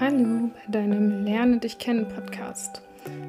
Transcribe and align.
Hallo 0.00 0.48
bei 0.54 0.72
deinem 0.72 1.26
Lerne 1.26 1.58
dich 1.58 1.76
kennen 1.76 2.08
Podcast. 2.08 2.80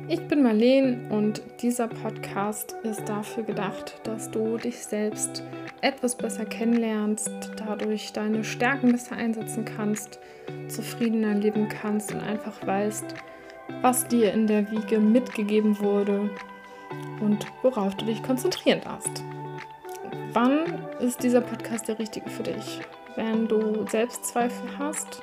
Ich 0.07 0.25
bin 0.29 0.41
Marleen 0.41 1.11
und 1.11 1.41
dieser 1.61 1.89
Podcast 1.89 2.77
ist 2.83 3.09
dafür 3.09 3.43
gedacht, 3.43 3.99
dass 4.05 4.31
du 4.31 4.55
dich 4.55 4.77
selbst 4.77 5.43
etwas 5.81 6.15
besser 6.15 6.45
kennenlernst, 6.45 7.29
dadurch 7.57 8.13
deine 8.13 8.45
Stärken 8.45 8.93
besser 8.93 9.17
einsetzen 9.17 9.65
kannst, 9.65 10.19
zufriedener 10.69 11.33
leben 11.33 11.67
kannst 11.67 12.13
und 12.13 12.21
einfach 12.21 12.65
weißt, 12.65 13.15
was 13.81 14.07
dir 14.07 14.31
in 14.31 14.47
der 14.47 14.71
Wiege 14.71 15.01
mitgegeben 15.01 15.77
wurde 15.77 16.29
und 17.19 17.45
worauf 17.63 17.95
du 17.95 18.05
dich 18.05 18.23
konzentrieren 18.23 18.79
darfst. 18.81 19.25
Wann 20.31 20.87
ist 21.01 21.21
dieser 21.21 21.41
Podcast 21.41 21.89
der 21.89 21.99
richtige 21.99 22.29
für 22.29 22.43
dich? 22.43 22.79
Wenn 23.17 23.49
du 23.49 23.85
Selbstzweifel 23.89 24.69
hast, 24.79 25.21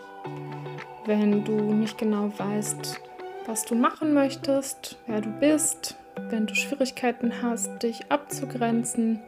wenn 1.09 1.43
du 1.43 1.55
nicht 1.55 1.97
genau 1.97 2.31
weißt, 2.37 3.01
was 3.47 3.65
du 3.65 3.75
machen 3.75 4.13
möchtest, 4.13 4.99
wer 5.07 5.23
du 5.23 5.31
bist, 5.31 5.97
wenn 6.29 6.47
du 6.47 6.55
Schwierigkeiten 6.55 7.33
hast, 7.43 7.83
dich 7.83 8.11
abzugrenzen 8.11 9.19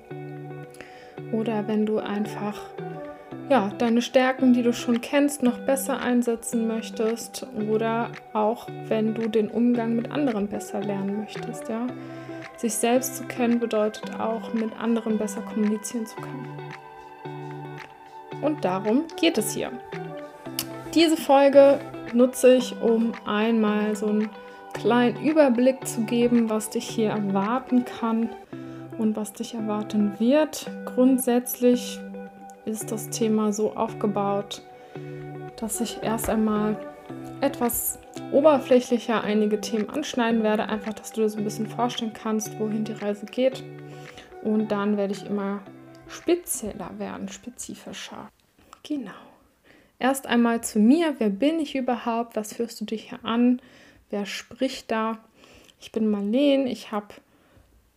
oder 1.32 1.66
wenn 1.66 1.86
du 1.86 1.98
einfach 1.98 2.60
ja, 3.48 3.72
deine 3.78 4.02
Stärken, 4.02 4.52
die 4.52 4.62
du 4.62 4.74
schon 4.74 5.00
kennst, 5.00 5.42
noch 5.42 5.58
besser 5.60 6.00
einsetzen 6.00 6.68
möchtest 6.68 7.46
oder 7.70 8.10
auch 8.34 8.68
wenn 8.86 9.14
du 9.14 9.28
den 9.28 9.48
Umgang 9.48 9.96
mit 9.96 10.10
anderen 10.12 10.48
besser 10.48 10.80
lernen 10.80 11.20
möchtest, 11.20 11.68
ja. 11.68 11.86
Sich 12.58 12.74
selbst 12.74 13.16
zu 13.16 13.24
kennen 13.24 13.58
bedeutet 13.58 14.20
auch 14.20 14.52
mit 14.52 14.78
anderen 14.78 15.16
besser 15.16 15.40
kommunizieren 15.40 16.06
zu 16.06 16.16
können. 16.16 16.46
Und 18.42 18.66
darum 18.66 19.04
geht 19.18 19.38
es 19.38 19.54
hier. 19.54 19.72
Diese 20.94 21.16
Folge 21.16 21.78
nutze 22.12 22.56
ich, 22.56 22.74
um 22.82 23.12
einmal 23.24 23.94
so 23.94 24.06
einen 24.06 24.28
kleinen 24.72 25.24
Überblick 25.24 25.86
zu 25.86 26.00
geben, 26.00 26.50
was 26.50 26.70
dich 26.70 26.88
hier 26.88 27.10
erwarten 27.10 27.84
kann 27.84 28.28
und 28.98 29.14
was 29.14 29.32
dich 29.32 29.54
erwarten 29.54 30.18
wird. 30.18 30.68
Grundsätzlich 30.86 32.00
ist 32.64 32.90
das 32.90 33.08
Thema 33.10 33.52
so 33.52 33.76
aufgebaut, 33.76 34.62
dass 35.56 35.80
ich 35.80 36.02
erst 36.02 36.28
einmal 36.28 36.76
etwas 37.40 38.00
oberflächlicher 38.32 39.22
einige 39.22 39.60
Themen 39.60 39.88
anschneiden 39.90 40.42
werde, 40.42 40.68
einfach, 40.68 40.92
dass 40.92 41.12
du 41.12 41.20
dir 41.20 41.28
so 41.28 41.38
ein 41.38 41.44
bisschen 41.44 41.68
vorstellen 41.68 42.12
kannst, 42.12 42.58
wohin 42.58 42.82
die 42.82 42.94
Reise 42.94 43.26
geht. 43.26 43.62
Und 44.42 44.72
dann 44.72 44.96
werde 44.96 45.12
ich 45.12 45.24
immer 45.24 45.60
spezieller 46.08 46.90
werden, 46.98 47.28
spezifischer. 47.28 48.28
Genau. 48.82 49.29
Erst 50.00 50.26
einmal 50.26 50.64
zu 50.64 50.78
mir. 50.78 51.14
Wer 51.18 51.28
bin 51.28 51.60
ich 51.60 51.76
überhaupt? 51.76 52.34
Was 52.34 52.54
führst 52.54 52.80
du 52.80 52.86
dich 52.86 53.10
hier 53.10 53.22
an? 53.22 53.60
Wer 54.08 54.24
spricht 54.24 54.90
da? 54.90 55.18
Ich 55.78 55.92
bin 55.92 56.10
Marleen. 56.10 56.66
Ich 56.66 56.90
habe 56.90 57.08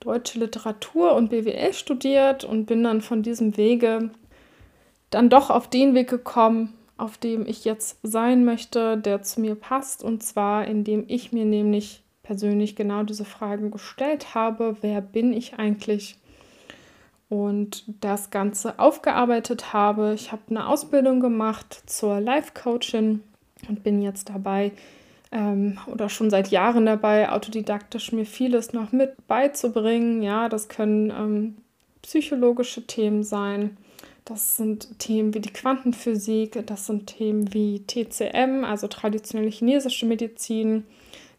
deutsche 0.01 0.37
Literatur 0.37 1.15
und 1.15 1.29
BWL 1.29 1.73
studiert 1.73 2.43
und 2.43 2.65
bin 2.65 2.83
dann 2.83 2.99
von 3.01 3.23
diesem 3.23 3.55
Wege 3.55 4.11
dann 5.11 5.29
doch 5.29 5.49
auf 5.49 5.69
den 5.69 5.95
Weg 5.95 6.09
gekommen, 6.09 6.73
auf 6.97 7.17
dem 7.17 7.47
ich 7.47 7.63
jetzt 7.63 7.99
sein 8.03 8.43
möchte, 8.43 8.97
der 8.97 9.21
zu 9.21 9.39
mir 9.39 9.55
passt. 9.55 10.03
Und 10.03 10.23
zwar, 10.23 10.67
indem 10.67 11.05
ich 11.07 11.31
mir 11.31 11.45
nämlich 11.45 12.03
persönlich 12.21 12.75
genau 12.75 13.03
diese 13.03 13.25
Fragen 13.25 13.71
gestellt 13.71 14.35
habe. 14.35 14.75
Wer 14.81 14.99
bin 14.99 15.31
ich 15.31 15.53
eigentlich? 15.53 16.17
Und 17.33 17.83
das 17.99 18.29
Ganze 18.29 18.77
aufgearbeitet 18.77 19.73
habe. 19.73 20.13
Ich 20.13 20.31
habe 20.31 20.43
eine 20.51 20.67
Ausbildung 20.67 21.19
gemacht 21.19 21.81
zur 21.87 22.19
Life-Coachin 22.19 23.23
und 23.67 23.83
bin 23.83 24.03
jetzt 24.03 24.29
dabei 24.29 24.71
ähm, 25.31 25.79
oder 25.87 26.09
schon 26.09 26.29
seit 26.29 26.49
Jahren 26.49 26.85
dabei, 26.85 27.31
autodidaktisch 27.31 28.11
mir 28.11 28.27
vieles 28.27 28.71
noch 28.71 28.91
mit 28.91 29.15
beizubringen. 29.27 30.21
Ja, 30.21 30.47
das 30.47 30.69
können 30.69 31.09
ähm, 31.09 31.57
psychologische 32.03 32.85
Themen 32.85 33.23
sein. 33.23 33.77
Das 34.25 34.55
sind 34.57 34.99
Themen 34.99 35.33
wie 35.33 35.41
die 35.41 35.51
Quantenphysik, 35.51 36.63
das 36.67 36.85
sind 36.85 37.07
Themen 37.07 37.51
wie 37.51 37.79
TCM, 37.79 38.63
also 38.63 38.87
traditionelle 38.87 39.49
chinesische 39.49 40.05
Medizin, 40.05 40.85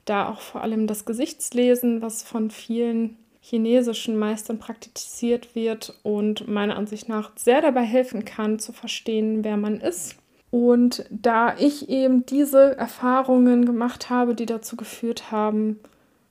da 0.06 0.28
auch 0.28 0.40
vor 0.40 0.62
allem 0.62 0.88
das 0.88 1.04
Gesichtslesen, 1.04 2.02
was 2.02 2.24
von 2.24 2.50
vielen 2.50 3.16
chinesischen 3.46 4.16
Meistern 4.16 4.58
praktiziert 4.58 5.54
wird 5.54 5.98
und 6.02 6.48
meiner 6.48 6.76
Ansicht 6.76 7.10
nach 7.10 7.32
sehr 7.36 7.60
dabei 7.60 7.82
helfen 7.82 8.24
kann 8.24 8.58
zu 8.58 8.72
verstehen, 8.72 9.44
wer 9.44 9.58
man 9.58 9.82
ist. 9.82 10.16
Und 10.50 11.04
da 11.10 11.54
ich 11.58 11.90
eben 11.90 12.24
diese 12.24 12.74
Erfahrungen 12.78 13.66
gemacht 13.66 14.08
habe, 14.08 14.34
die 14.34 14.46
dazu 14.46 14.76
geführt 14.76 15.30
haben, 15.30 15.78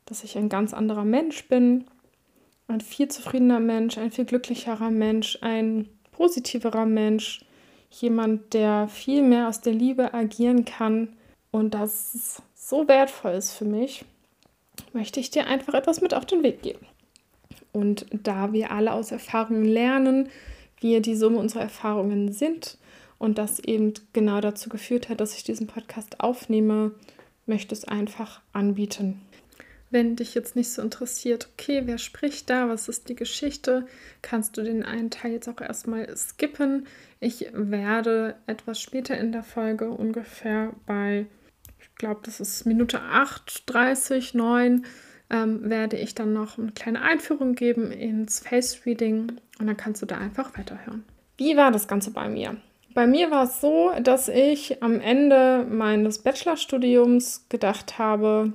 dass 0.06 0.24
ich 0.24 0.40
ein 0.40 0.50
ganz 0.50 0.74
anderer 0.74 1.04
Mensch 1.04 1.48
bin, 1.48 1.84
ein 2.68 2.82
viel 2.82 3.10
zufriedener 3.10 3.60
Mensch, 3.60 4.00
ein 4.00 4.10
viel 4.10 4.26
glücklicherer 4.26 4.90
Mensch, 4.90 5.38
ein 5.42 5.88
positiverer 6.14 6.88
Mensch, 6.88 7.46
jemand, 7.92 8.56
der 8.56 8.88
viel 8.88 9.22
mehr 9.22 9.50
aus 9.50 9.62
der 9.62 9.74
Liebe 9.74 10.16
agieren 10.16 10.66
kann 10.66 11.10
und 11.52 11.76
das 11.76 12.42
so 12.56 12.88
wertvoll 12.88 13.34
ist 13.34 13.52
für 13.52 13.66
mich, 13.66 14.04
möchte 14.94 15.20
ich 15.20 15.30
dir 15.30 15.46
einfach 15.46 15.76
etwas 15.76 16.02
mit 16.02 16.16
auf 16.16 16.26
den 16.26 16.42
Weg 16.42 16.64
geben. 16.64 16.88
Und 17.74 18.06
da 18.12 18.54
wir 18.54 18.72
alle 18.72 18.94
aus 18.94 19.12
Erfahrungen 19.12 19.66
lernen, 19.66 20.30
wir 20.80 21.02
die 21.02 21.16
Summe 21.16 21.40
unserer 21.40 21.64
Erfahrungen 21.64 22.32
sind 22.32 22.78
und 23.18 23.38
das 23.38 23.60
eben 23.60 23.94
genau 24.14 24.42
dazu 24.42 24.70
geführt 24.70 25.10
hat, 25.10 25.20
dass 25.20 25.36
ich 25.36 25.44
diesen 25.44 25.68
Podcast 25.68 26.20
aufnehme, 26.20 26.92
möchte 27.46 27.74
es 27.74 27.86
einfach 27.86 28.42
anbieten. 28.54 29.22
Wenn 29.90 30.16
dich 30.16 30.34
jetzt 30.34 30.56
nicht 30.56 30.72
so 30.72 30.82
interessiert, 30.82 31.50
okay, 31.54 31.84
wer 31.86 32.00
spricht 32.00 32.50
da, 32.50 32.68
was 32.68 32.90
ist 32.90 33.10
die 33.10 33.16
Geschichte, 33.16 33.86
kannst 34.22 34.58
du 34.58 34.64
den 34.64 34.84
einen 34.84 35.12
Teil 35.12 35.34
jetzt 35.34 35.48
auch 35.48 35.62
erstmal 35.62 36.16
skippen. 36.18 36.88
Ich 37.20 37.48
werde 37.54 38.36
etwas 38.48 38.82
später 38.82 39.18
in 39.18 39.32
der 39.32 39.44
Folge 39.44 39.90
ungefähr 39.92 40.74
bei, 40.88 41.28
ich 41.80 41.94
glaube, 41.96 42.22
das 42.24 42.40
ist 42.40 42.66
Minute 42.66 43.02
8, 43.02 43.64
30, 43.68 44.34
9, 44.34 44.86
ähm, 45.34 45.68
werde 45.68 45.98
ich 45.98 46.14
dann 46.14 46.32
noch 46.32 46.58
eine 46.60 46.72
kleine 46.72 47.02
Einführung 47.02 47.56
geben 47.56 47.92
ins 47.92 48.40
Face 48.40 48.86
Reading 48.86 49.34
und 49.60 49.68
dann 49.68 49.76
kannst 49.76 50.02
du 50.02 50.06
da 50.06 50.18
einfach 50.18 50.58
weiterhören. 50.58 51.04
Wie 51.38 51.58
war 51.58 51.72
das 51.72 51.88
Ganze 51.88 52.12
bei 52.12 52.30
mir? 52.30 52.56
Bei 52.94 53.08
mir 53.08 53.32
war 53.32 53.46
es 53.46 53.60
so, 53.60 53.92
dass 54.02 54.30
ich 54.30 54.84
am 54.84 55.02
Ende 55.02 55.66
meines 55.68 56.20
Bachelorstudiums 56.20 57.48
gedacht 57.50 57.98
habe, 57.98 58.54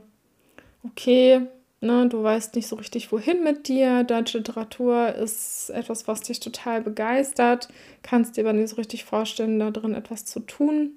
okay, 0.85 1.41
ne, 1.81 2.09
du 2.09 2.23
weißt 2.23 2.55
nicht 2.55 2.69
so 2.69 2.77
richtig, 2.77 3.11
wohin 3.11 3.43
mit 3.43 3.67
dir. 3.67 4.05
Deutsche 4.05 4.39
Literatur 4.39 5.13
ist 5.17 5.71
etwas, 5.71 6.07
was 6.07 6.21
dich 6.21 6.39
total 6.39 6.83
begeistert, 6.83 7.69
kannst 8.03 8.37
dir 8.37 8.45
aber 8.45 8.53
nicht 8.53 8.71
so 8.71 8.77
richtig 8.77 9.05
vorstellen, 9.05 9.59
da 9.59 9.73
drin 9.73 9.95
etwas 9.95 10.25
zu 10.25 10.39
tun. 10.39 10.93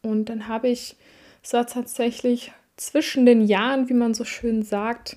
Und 0.00 0.30
dann 0.30 0.48
habe 0.48 0.68
ich 0.68 0.96
so 1.42 1.62
tatsächlich 1.62 2.52
zwischen 2.78 3.26
den 3.26 3.42
Jahren, 3.42 3.88
wie 3.88 3.94
man 3.94 4.14
so 4.14 4.24
schön 4.24 4.62
sagt, 4.62 5.16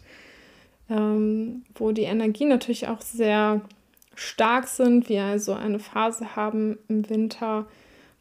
ähm, 0.89 1.63
wo 1.75 1.91
die 1.91 2.03
Energien 2.03 2.49
natürlich 2.49 2.87
auch 2.87 3.01
sehr 3.01 3.61
stark 4.15 4.67
sind, 4.67 5.07
wir 5.09 5.23
also 5.23 5.53
eine 5.53 5.79
Phase 5.79 6.35
haben 6.35 6.77
im 6.89 7.09
Winter, 7.09 7.67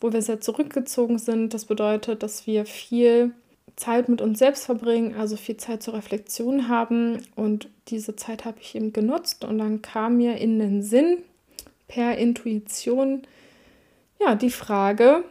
wo 0.00 0.12
wir 0.12 0.22
sehr 0.22 0.40
zurückgezogen 0.40 1.18
sind. 1.18 1.52
Das 1.52 1.64
bedeutet, 1.64 2.22
dass 2.22 2.46
wir 2.46 2.64
viel 2.64 3.32
Zeit 3.76 4.08
mit 4.08 4.20
uns 4.20 4.38
selbst 4.38 4.66
verbringen, 4.66 5.14
also 5.14 5.36
viel 5.36 5.56
Zeit 5.56 5.82
zur 5.82 5.94
Reflexion 5.94 6.68
haben. 6.68 7.22
Und 7.34 7.68
diese 7.88 8.16
Zeit 8.16 8.44
habe 8.44 8.58
ich 8.60 8.74
eben 8.74 8.92
genutzt 8.92 9.44
und 9.44 9.58
dann 9.58 9.82
kam 9.82 10.18
mir 10.18 10.36
in 10.36 10.58
den 10.58 10.82
Sinn 10.82 11.18
per 11.88 12.16
Intuition 12.18 13.22
ja 14.20 14.34
die 14.34 14.50
Frage, 14.50 15.24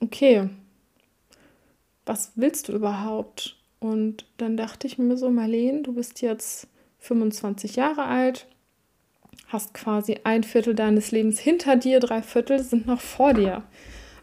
okay, 0.00 0.48
was 2.08 2.32
willst 2.34 2.68
du 2.68 2.72
überhaupt? 2.72 3.56
Und 3.78 4.24
dann 4.38 4.56
dachte 4.56 4.86
ich 4.86 4.98
mir 4.98 5.16
so, 5.16 5.30
Marleen, 5.30 5.84
du 5.84 5.92
bist 5.92 6.20
jetzt 6.22 6.66
25 7.00 7.76
Jahre 7.76 8.04
alt, 8.04 8.46
hast 9.46 9.72
quasi 9.74 10.18
ein 10.24 10.42
Viertel 10.42 10.74
deines 10.74 11.12
Lebens 11.12 11.38
hinter 11.38 11.76
dir, 11.76 12.00
drei 12.00 12.22
Viertel 12.22 12.58
sind 12.60 12.86
noch 12.86 13.00
vor 13.00 13.34
dir. 13.34 13.62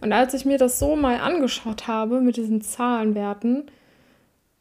Und 0.01 0.11
als 0.11 0.33
ich 0.33 0.45
mir 0.45 0.57
das 0.57 0.77
so 0.77 0.95
mal 0.95 1.19
angeschaut 1.19 1.87
habe 1.87 2.19
mit 2.19 2.35
diesen 2.35 2.61
Zahlenwerten, 2.61 3.71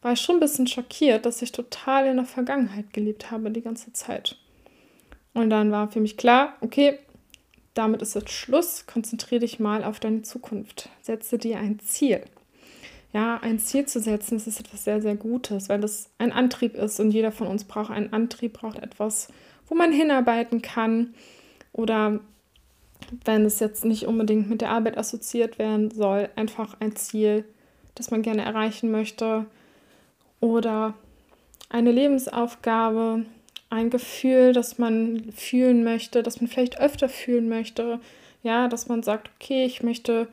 war 0.01 0.13
ich 0.13 0.21
schon 0.21 0.37
ein 0.37 0.41
bisschen 0.41 0.67
schockiert, 0.67 1.27
dass 1.27 1.43
ich 1.43 1.51
total 1.51 2.07
in 2.07 2.17
der 2.17 2.27
Vergangenheit 2.27 2.93
gelebt 2.93 3.31
habe 3.31 3.51
die 3.51 3.63
ganze 3.63 3.93
Zeit. 3.93 4.37
Und 5.33 5.51
dann 5.51 5.73
war 5.73 5.91
für 5.91 6.01
mich 6.01 6.17
klar, 6.17 6.55
okay, 6.61 6.99
damit 7.73 8.03
ist 8.03 8.15
jetzt 8.15 8.31
Schluss, 8.31 8.87
konzentriere 8.87 9.41
dich 9.41 9.59
mal 9.59 9.83
auf 9.83 9.99
deine 9.99 10.23
Zukunft, 10.23 10.91
setze 11.03 11.39
dir 11.39 11.59
ein 11.59 11.81
Ziel 11.81 12.23
ja, 13.15 13.39
ein 13.41 13.61
Ziel 13.61 13.87
zu 13.87 14.01
setzen, 14.01 14.35
das 14.35 14.49
ist 14.49 14.59
etwas 14.59 14.83
sehr, 14.83 15.01
sehr 15.01 15.15
Gutes, 15.15 15.69
weil 15.69 15.83
es 15.85 16.11
ein 16.19 16.33
Antrieb 16.33 16.75
ist 16.75 16.99
und 16.99 17.13
jeder 17.13 17.31
von 17.31 17.47
uns 17.47 17.63
braucht 17.63 17.93
einen 17.93 18.13
Antrieb, 18.13 18.55
braucht 18.55 18.81
etwas, 18.81 19.29
wo 19.69 19.77
man 19.77 19.93
hinarbeiten 19.93 20.63
kann 20.63 21.15
oder 21.73 22.19
wenn 23.25 23.45
es 23.45 23.61
jetzt 23.61 23.85
nicht 23.85 24.07
unbedingt 24.07 24.51
mit 24.51 24.63
der 24.63 24.71
Arbeit 24.71 24.99
assoziiert 24.99 25.61
werden 25.61 25.93
soll, 25.93 26.29
einfach 26.35 26.77
ein 26.81 26.97
Ziel, 26.97 27.45
das 27.95 28.11
man 28.11 28.23
gerne 28.23 28.43
erreichen 28.43 28.91
möchte 28.91 29.47
oder 30.41 30.95
eine 31.69 31.93
Lebensaufgabe, 31.93 33.27
ein 33.71 33.91
Gefühl, 33.91 34.53
das 34.53 34.79
man 34.79 35.31
fühlen 35.33 35.85
möchte, 35.85 36.25
das 36.25 36.41
man 36.41 36.49
vielleicht 36.49 36.81
öfter 36.81 37.09
fühlen 37.09 37.49
möchte. 37.49 38.01
Ja, 38.43 38.69
dass 38.69 38.89
man 38.89 39.03
sagt, 39.03 39.31
okay, 39.37 39.65
ich 39.65 39.83
möchte 39.83 40.29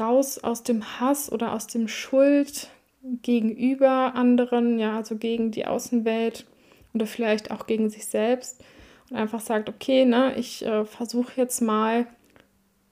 raus 0.00 0.38
aus 0.38 0.62
dem 0.62 1.00
Hass 1.00 1.30
oder 1.30 1.52
aus 1.52 1.66
dem 1.66 1.88
Schuld 1.88 2.68
gegenüber 3.02 4.14
anderen, 4.14 4.78
ja, 4.78 4.96
also 4.96 5.16
gegen 5.16 5.50
die 5.50 5.66
Außenwelt 5.66 6.46
oder 6.92 7.06
vielleicht 7.06 7.50
auch 7.50 7.66
gegen 7.66 7.90
sich 7.90 8.06
selbst 8.06 8.62
und 9.10 9.16
einfach 9.16 9.40
sagt, 9.40 9.68
okay, 9.68 10.04
ne, 10.04 10.34
ich 10.36 10.64
äh, 10.64 10.84
versuche 10.84 11.32
jetzt 11.36 11.60
mal, 11.60 12.06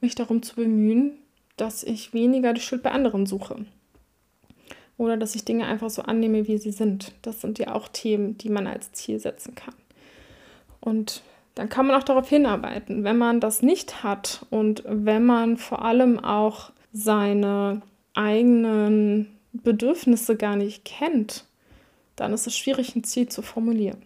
mich 0.01 0.15
darum 0.15 0.43
zu 0.43 0.57
bemühen, 0.57 1.13
dass 1.57 1.83
ich 1.83 2.13
weniger 2.15 2.53
die 2.53 2.61
Schuld 2.61 2.83
bei 2.83 2.93
anderen 2.93 3.27
suche. 3.27 3.57
Oder 4.97 5.17
dass 5.17 5.35
ich 5.35 5.45
Dinge 5.45 5.67
einfach 5.67 5.91
so 5.91 6.03
annehme, 6.03 6.49
wie 6.49 6.59
sie 6.59 6.73
sind. 6.73 7.13
Das 7.23 7.41
sind 7.41 7.59
ja 7.59 7.75
auch 7.75 7.89
Themen, 7.89 8.37
die 8.39 8.49
man 8.49 8.67
als 8.67 8.93
Ziel 8.93 9.19
setzen 9.21 9.55
kann. 9.55 9.75
Und 10.81 11.23
dann 11.55 11.69
kann 11.69 11.87
man 11.87 11.97
auch 11.97 12.05
darauf 12.05 12.29
hinarbeiten. 12.29 13.05
Wenn 13.05 13.19
man 13.19 13.41
das 13.41 13.63
nicht 13.63 14.03
hat 14.03 14.47
und 14.51 14.83
wenn 14.87 15.25
man 15.25 15.57
vor 15.57 15.85
allem 15.85 16.19
auch 16.19 16.71
seine 16.93 17.83
eigenen 18.15 19.39
Bedürfnisse 19.53 20.37
gar 20.37 20.57
nicht 20.57 20.85
kennt, 20.85 21.45
dann 22.17 22.33
ist 22.33 22.47
es 22.47 22.57
schwierig, 22.57 22.97
ein 22.97 23.05
Ziel 23.05 23.29
zu 23.29 23.43
formulieren. 23.43 24.03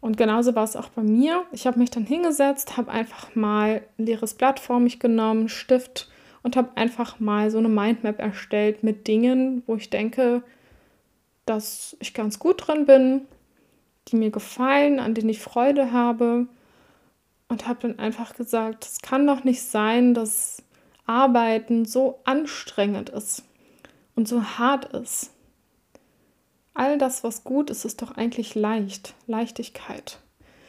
Und 0.00 0.16
genauso 0.16 0.54
war 0.54 0.64
es 0.64 0.76
auch 0.76 0.90
bei 0.90 1.02
mir. 1.02 1.44
Ich 1.50 1.66
habe 1.66 1.78
mich 1.78 1.90
dann 1.90 2.06
hingesetzt, 2.06 2.76
habe 2.76 2.90
einfach 2.90 3.34
mal 3.34 3.82
ein 3.98 4.06
leeres 4.06 4.34
Blatt 4.34 4.60
vor 4.60 4.78
mich 4.78 5.00
genommen, 5.00 5.48
Stift 5.48 6.08
und 6.42 6.56
habe 6.56 6.76
einfach 6.76 7.18
mal 7.18 7.50
so 7.50 7.58
eine 7.58 7.68
Mindmap 7.68 8.20
erstellt 8.20 8.84
mit 8.84 9.08
Dingen, 9.08 9.62
wo 9.66 9.74
ich 9.74 9.90
denke, 9.90 10.42
dass 11.46 11.96
ich 12.00 12.14
ganz 12.14 12.38
gut 12.38 12.68
drin 12.68 12.86
bin, 12.86 13.22
die 14.08 14.16
mir 14.16 14.30
gefallen, 14.30 15.00
an 15.00 15.14
denen 15.14 15.30
ich 15.30 15.40
Freude 15.40 15.92
habe. 15.92 16.46
Und 17.48 17.66
habe 17.66 17.80
dann 17.80 17.98
einfach 17.98 18.34
gesagt, 18.34 18.84
es 18.84 19.00
kann 19.00 19.26
doch 19.26 19.42
nicht 19.42 19.62
sein, 19.62 20.12
dass 20.12 20.62
Arbeiten 21.08 21.84
so 21.84 22.20
anstrengend 22.24 23.08
ist 23.08 23.42
und 24.14 24.28
so 24.28 24.42
hart 24.42 24.92
ist. 24.92 25.32
All 26.74 26.98
das, 26.98 27.24
was 27.24 27.42
gut 27.42 27.70
ist, 27.70 27.84
ist 27.84 28.02
doch 28.02 28.12
eigentlich 28.12 28.54
leicht, 28.54 29.14
Leichtigkeit. 29.26 30.18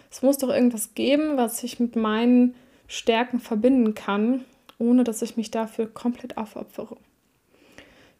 Es 0.09 0.24
muss 0.24 0.38
doch 0.39 0.50
irgendwas 0.50 0.95
geben, 0.95 1.38
was 1.38 1.62
ich 1.63 1.80
mit 1.80 1.95
meinen 1.95 2.56
Stärken 2.88 3.39
verbinden 3.39 3.94
kann, 3.94 4.45
ohne 4.80 5.03
dass 5.03 5.21
ich 5.21 5.38
mich 5.38 5.51
dafür 5.51 5.88
komplett 5.88 6.38
aufopfere. 6.38 6.97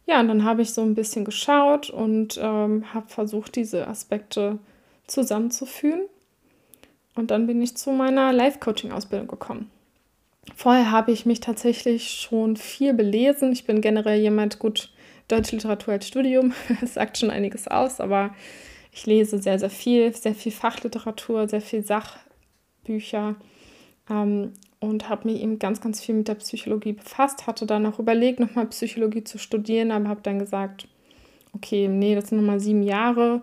Ja, 0.06 0.20
und 0.20 0.28
dann 0.28 0.44
habe 0.44 0.62
ich 0.62 0.72
so 0.72 0.82
ein 0.82 0.94
bisschen 0.94 1.24
geschaut 1.24 1.90
und 1.90 2.38
ähm, 2.40 2.92
habe 2.94 3.08
versucht, 3.08 3.56
diese 3.56 3.88
Aspekte 3.88 4.58
zusammenzuführen. 5.06 6.02
Und 7.14 7.30
dann 7.30 7.46
bin 7.46 7.60
ich 7.62 7.76
zu 7.76 7.90
meiner 7.90 8.32
Life-Coaching-Ausbildung 8.32 9.28
gekommen. 9.28 9.70
Vorher 10.54 10.90
habe 10.90 11.12
ich 11.12 11.26
mich 11.26 11.40
tatsächlich 11.40 12.10
schon 12.10 12.56
viel 12.56 12.94
belesen. 12.94 13.52
Ich 13.52 13.64
bin 13.64 13.80
generell 13.80 14.20
jemand, 14.20 14.58
gut, 14.58 14.90
deutsche 15.28 15.56
Literatur 15.56 15.94
als 15.94 16.08
Studium, 16.08 16.52
sagt 16.84 17.18
schon 17.18 17.30
einiges 17.30 17.68
aus, 17.68 18.00
aber 18.00 18.34
ich 18.92 19.06
lese 19.06 19.40
sehr, 19.40 19.58
sehr 19.58 19.70
viel, 19.70 20.14
sehr 20.14 20.34
viel 20.34 20.52
Fachliteratur, 20.52 21.48
sehr 21.48 21.60
viel 21.60 21.84
Sachbücher 21.84 23.36
ähm, 24.08 24.52
und 24.80 25.08
habe 25.08 25.28
mich 25.30 25.42
eben 25.42 25.58
ganz, 25.58 25.80
ganz 25.80 26.02
viel 26.02 26.14
mit 26.14 26.28
der 26.28 26.34
Psychologie 26.34 26.94
befasst. 26.94 27.46
Hatte 27.46 27.66
dann 27.66 27.86
auch 27.86 27.98
überlegt, 27.98 28.40
nochmal 28.40 28.66
Psychologie 28.66 29.24
zu 29.24 29.38
studieren, 29.38 29.92
aber 29.92 30.08
habe 30.08 30.22
dann 30.22 30.38
gesagt, 30.38 30.88
okay, 31.54 31.86
nee, 31.86 32.14
das 32.14 32.28
sind 32.28 32.38
nochmal 32.38 32.60
sieben 32.60 32.82
Jahre 32.82 33.42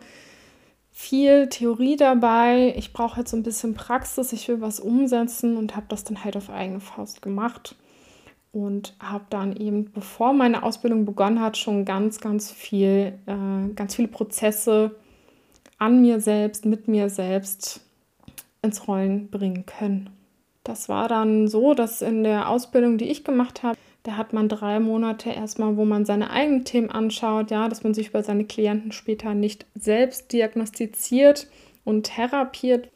viel 0.97 1.47
Theorie 1.47 1.95
dabei. 1.95 2.73
Ich 2.75 2.91
brauche 2.91 3.17
halt 3.17 3.27
so 3.27 3.37
ein 3.37 3.43
bisschen 3.43 3.75
Praxis. 3.75 4.33
Ich 4.33 4.47
will 4.47 4.61
was 4.61 4.79
umsetzen 4.79 5.55
und 5.55 5.75
habe 5.75 5.85
das 5.89 6.03
dann 6.03 6.23
halt 6.23 6.35
auf 6.35 6.49
eigene 6.49 6.79
Faust 6.79 7.21
gemacht. 7.21 7.75
Und 8.51 8.95
habe 8.99 9.25
dann 9.29 9.55
eben, 9.55 9.91
bevor 9.91 10.33
meine 10.33 10.63
Ausbildung 10.63 11.05
begonnen 11.05 11.39
hat, 11.39 11.55
schon 11.55 11.85
ganz, 11.85 12.19
ganz 12.19 12.51
viel, 12.51 13.13
äh, 13.27 13.73
ganz 13.75 13.93
viele 13.93 14.07
Prozesse 14.07 14.95
an 15.77 16.01
mir 16.01 16.19
selbst, 16.19 16.65
mit 16.65 16.87
mir 16.87 17.11
selbst 17.11 17.81
ins 18.63 18.87
Rollen 18.87 19.29
bringen 19.29 19.67
können. 19.67 20.09
Das 20.63 20.89
war 20.89 21.07
dann 21.07 21.47
so, 21.47 21.75
dass 21.75 22.01
in 22.01 22.23
der 22.23 22.49
Ausbildung, 22.49 22.97
die 22.97 23.09
ich 23.09 23.23
gemacht 23.23 23.61
habe, 23.61 23.77
da 24.07 24.15
hat 24.15 24.31
man 24.31 24.47
drei 24.47 24.79
Monate 24.79 25.31
erstmal, 25.31 25.75
wo 25.75 25.83
man 25.83 26.05
seine 26.05 26.29
eigenen 26.29 26.63
Themen 26.63 26.89
anschaut, 26.89 27.51
ja, 27.51 27.67
dass 27.67 27.83
man 27.83 27.93
sich 27.93 28.07
über 28.07 28.23
seine 28.23 28.45
Klienten 28.45 28.93
später 28.93 29.33
nicht 29.33 29.65
selbst 29.75 30.31
diagnostiziert 30.31 31.47
und 31.83 32.03
therapiert, 32.03 32.87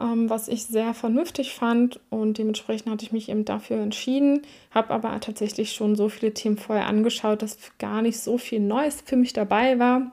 ähm, 0.00 0.30
was 0.30 0.48
ich 0.48 0.64
sehr 0.64 0.94
vernünftig 0.94 1.52
fand. 1.52 2.00
Und 2.08 2.38
dementsprechend 2.38 2.90
hatte 2.90 3.04
ich 3.04 3.12
mich 3.12 3.28
eben 3.28 3.44
dafür 3.44 3.76
entschieden, 3.82 4.46
habe 4.70 4.94
aber 4.94 5.20
tatsächlich 5.20 5.72
schon 5.72 5.94
so 5.94 6.08
viele 6.08 6.32
Themen 6.32 6.56
vorher 6.56 6.86
angeschaut, 6.86 7.42
dass 7.42 7.58
gar 7.76 8.00
nicht 8.00 8.18
so 8.18 8.38
viel 8.38 8.60
Neues 8.60 9.02
für 9.04 9.16
mich 9.16 9.34
dabei 9.34 9.78
war, 9.78 10.10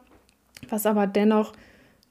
was 0.67 0.85
aber 0.85 1.07
dennoch 1.07 1.53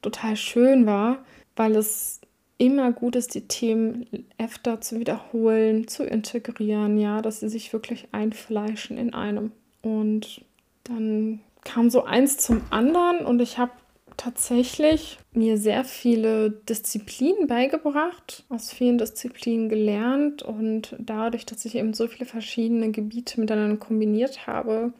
total 0.01 0.37
schön 0.37 0.87
war, 0.87 1.19
weil 1.55 1.75
es 1.75 2.19
immer 2.57 2.91
gut 2.91 3.15
ist, 3.15 3.35
die 3.35 3.47
Themen 3.47 4.07
öfter 4.37 4.81
zu 4.81 4.99
wiederholen, 4.99 5.87
zu 5.87 6.03
integrieren, 6.03 6.97
ja, 6.97 7.21
dass 7.21 7.39
sie 7.39 7.49
sich 7.49 7.73
wirklich 7.73 8.07
einfleischen 8.11 8.97
in 8.97 9.13
einem. 9.13 9.51
Und 9.81 10.45
dann 10.83 11.41
kam 11.63 11.89
so 11.89 12.03
eins 12.03 12.37
zum 12.37 12.61
anderen 12.69 13.25
und 13.25 13.41
ich 13.41 13.57
habe 13.57 13.71
tatsächlich 14.15 15.17
mir 15.33 15.57
sehr 15.57 15.83
viele 15.83 16.51
Disziplinen 16.51 17.47
beigebracht, 17.47 18.45
aus 18.49 18.71
vielen 18.71 18.97
Disziplinen 18.97 19.69
gelernt 19.69 20.43
und 20.43 20.95
dadurch, 20.99 21.45
dass 21.45 21.65
ich 21.65 21.75
eben 21.75 21.93
so 21.93 22.07
viele 22.07 22.25
verschiedene 22.25 22.91
Gebiete 22.91 23.39
miteinander 23.39 23.77
kombiniert 23.77 24.45
habe 24.45 24.93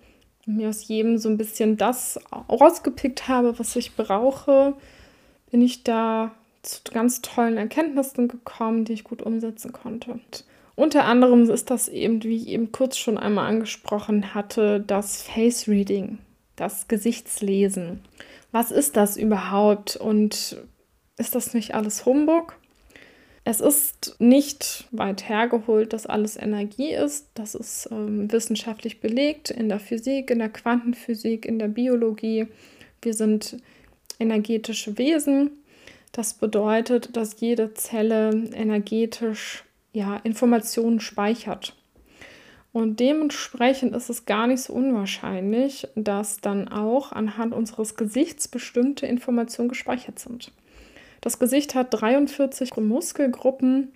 mir 0.45 0.69
aus 0.69 0.87
jedem 0.87 1.17
so 1.17 1.29
ein 1.29 1.37
bisschen 1.37 1.77
das 1.77 2.19
rausgepickt 2.49 3.27
habe, 3.27 3.57
was 3.59 3.75
ich 3.75 3.95
brauche, 3.95 4.75
bin 5.51 5.61
ich 5.61 5.83
da 5.83 6.31
zu 6.63 6.81
ganz 6.91 7.21
tollen 7.21 7.57
Erkenntnissen 7.57 8.27
gekommen, 8.27 8.85
die 8.85 8.93
ich 8.93 9.03
gut 9.03 9.21
umsetzen 9.21 9.71
konnte. 9.71 10.11
Und 10.11 10.45
unter 10.75 11.05
anderem 11.05 11.49
ist 11.49 11.69
das 11.69 11.87
eben, 11.87 12.23
wie 12.23 12.37
ich 12.37 12.47
eben 12.47 12.71
kurz 12.71 12.97
schon 12.97 13.17
einmal 13.17 13.47
angesprochen 13.47 14.33
hatte, 14.33 14.79
das 14.79 15.21
Face 15.21 15.67
Reading, 15.67 16.17
das 16.55 16.87
Gesichtslesen. 16.87 18.01
Was 18.51 18.71
ist 18.71 18.97
das 18.97 19.17
überhaupt 19.17 19.95
und 19.97 20.57
ist 21.17 21.35
das 21.35 21.53
nicht 21.53 21.75
alles 21.75 22.05
Humbug? 22.05 22.55
Es 23.45 23.59
ist 23.59 24.15
nicht 24.19 24.87
weit 24.91 25.27
hergeholt, 25.27 25.91
dass 25.91 26.05
alles 26.05 26.37
Energie 26.37 26.93
ist. 26.93 27.27
Das 27.33 27.55
ist 27.55 27.89
ähm, 27.91 28.31
wissenschaftlich 28.31 29.01
belegt 29.01 29.51
in 29.51 29.67
der 29.67 29.79
Physik, 29.79 30.31
in 30.31 30.39
der 30.39 30.49
Quantenphysik, 30.49 31.45
in 31.45 31.59
der 31.59 31.67
Biologie. 31.67 32.47
Wir 33.01 33.13
sind 33.13 33.57
energetische 34.17 34.97
Wesen 34.97 35.51
das 36.13 36.35
bedeutet, 36.35 37.17
dass 37.17 37.41
jede 37.41 37.73
Zelle 37.73 38.29
energetisch 38.53 39.65
ja, 39.91 40.15
Informationen 40.17 40.99
speichert. 40.99 41.75
Und 42.71 42.99
dementsprechend 42.99 43.95
ist 43.95 44.09
es 44.09 44.25
gar 44.25 44.47
nicht 44.47 44.61
so 44.61 44.73
unwahrscheinlich, 44.73 45.87
dass 45.95 46.39
dann 46.39 46.67
auch 46.67 47.11
anhand 47.11 47.53
unseres 47.53 47.95
Gesichts 47.95 48.47
bestimmte 48.47 49.05
Informationen 49.05 49.69
gespeichert 49.69 50.17
sind. 50.17 50.51
Das 51.21 51.39
Gesicht 51.39 51.75
hat 51.75 51.87
43 51.91 52.75
Muskelgruppen 52.77 53.91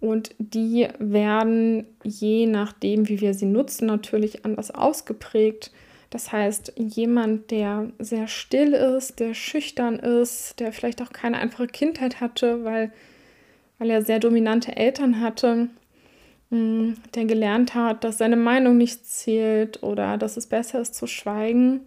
und 0.00 0.34
die 0.38 0.88
werden 0.98 1.86
je 2.02 2.46
nachdem, 2.46 3.08
wie 3.08 3.20
wir 3.20 3.32
sie 3.32 3.46
nutzen, 3.46 3.86
natürlich 3.86 4.44
anders 4.44 4.70
ausgeprägt. 4.70 5.70
Das 6.14 6.30
heißt, 6.30 6.74
jemand, 6.76 7.50
der 7.50 7.90
sehr 7.98 8.28
still 8.28 8.72
ist, 8.72 9.18
der 9.18 9.34
schüchtern 9.34 9.98
ist, 9.98 10.60
der 10.60 10.72
vielleicht 10.72 11.02
auch 11.02 11.12
keine 11.12 11.38
einfache 11.38 11.66
Kindheit 11.66 12.20
hatte, 12.20 12.62
weil, 12.62 12.92
weil 13.80 13.90
er 13.90 14.00
sehr 14.00 14.20
dominante 14.20 14.76
Eltern 14.76 15.20
hatte, 15.20 15.70
mm, 16.50 16.92
der 17.16 17.24
gelernt 17.24 17.74
hat, 17.74 18.04
dass 18.04 18.18
seine 18.18 18.36
Meinung 18.36 18.76
nicht 18.76 19.04
zählt 19.04 19.82
oder 19.82 20.16
dass 20.16 20.36
es 20.36 20.46
besser 20.46 20.80
ist 20.80 20.94
zu 20.94 21.08
schweigen, 21.08 21.80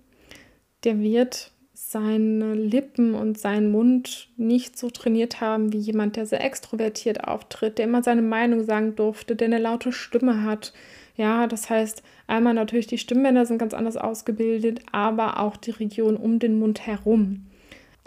der 0.83 0.99
wird 0.99 1.53
seine 1.73 2.53
Lippen 2.53 3.15
und 3.15 3.37
seinen 3.37 3.71
Mund 3.71 4.27
nicht 4.35 4.77
so 4.77 4.89
trainiert 4.89 5.39
haben 5.39 5.71
wie 5.71 5.79
jemand, 5.79 6.17
der 6.17 6.25
sehr 6.25 6.43
extrovertiert 6.43 7.23
auftritt, 7.23 7.77
der 7.77 7.85
immer 7.85 8.03
seine 8.03 8.23
Meinung 8.23 8.65
sagen 8.65 8.97
durfte, 8.97 9.37
der 9.37 9.45
eine 9.45 9.59
laute 9.59 9.93
Stimme 9.93 10.43
hat, 10.43 10.73
ja, 11.15 11.47
das 11.47 11.69
heißt, 11.69 12.03
einmal 12.27 12.53
natürlich 12.53 12.87
die 12.87 12.97
Stimmbänder 12.97 13.45
sind 13.45 13.57
ganz 13.57 13.73
anders 13.73 13.97
ausgebildet, 13.97 14.81
aber 14.91 15.39
auch 15.39 15.57
die 15.57 15.71
Region 15.71 16.15
um 16.17 16.39
den 16.39 16.59
Mund 16.59 16.85
herum. 16.85 17.47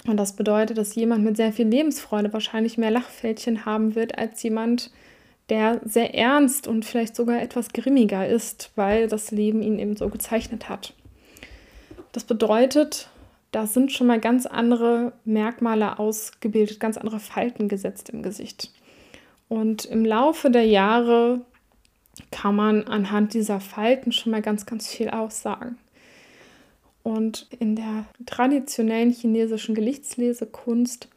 Und 0.07 0.17
das 0.17 0.35
bedeutet, 0.35 0.79
dass 0.79 0.95
jemand 0.95 1.25
mit 1.25 1.37
sehr 1.37 1.53
viel 1.53 1.67
Lebensfreude 1.67 2.33
wahrscheinlich 2.33 2.79
mehr 2.79 2.91
Lachfältchen 2.91 3.65
haben 3.67 3.95
wird 3.95 4.17
als 4.19 4.43
jemand, 4.43 4.91
der 5.51 5.81
sehr 5.85 6.15
ernst 6.15 6.69
und 6.69 6.85
vielleicht 6.85 7.17
sogar 7.17 7.43
etwas 7.43 7.73
grimmiger 7.73 8.27
ist, 8.27 8.71
weil 8.77 9.09
das 9.09 9.31
Leben 9.31 9.63
ihn 9.63 9.79
eben 9.79 9.97
so 9.97 10.09
gezeichnet 10.09 10.69
hat. 10.69 10.95
Das 12.13 12.25
bedeutet, 12.25 13.11
da 13.53 13.67
sind 13.67 13.93
schon 13.93 14.07
mal 14.07 14.21
ganz 14.21 14.47
andere 14.47 15.13
Merkmale 15.25 15.99
ausgebildet, 15.99 16.81
ganz 16.81 16.97
andere 16.97 17.21
Falten 17.21 17.69
gesetzt 17.69 18.11
im 18.11 18.23
Gesicht. 18.23 18.71
Und 19.49 19.85
im 19.85 20.05
Laufe 20.05 20.51
der 20.51 20.67
Jahre 20.67 21.41
kann 22.31 22.57
man 22.57 22.85
anhand 22.85 23.35
dieser 23.35 23.61
Falten 23.61 24.13
schon 24.13 24.33
mal 24.33 24.43
ganz, 24.43 24.67
ganz 24.67 24.89
viel 24.89 25.11
aussagen. 25.11 25.79
Und 27.03 27.47
in 27.59 27.77
der 27.77 28.05
traditionellen 28.27 29.11
chinesischen 29.11 29.75
Gesichtslesekunst 29.75 31.09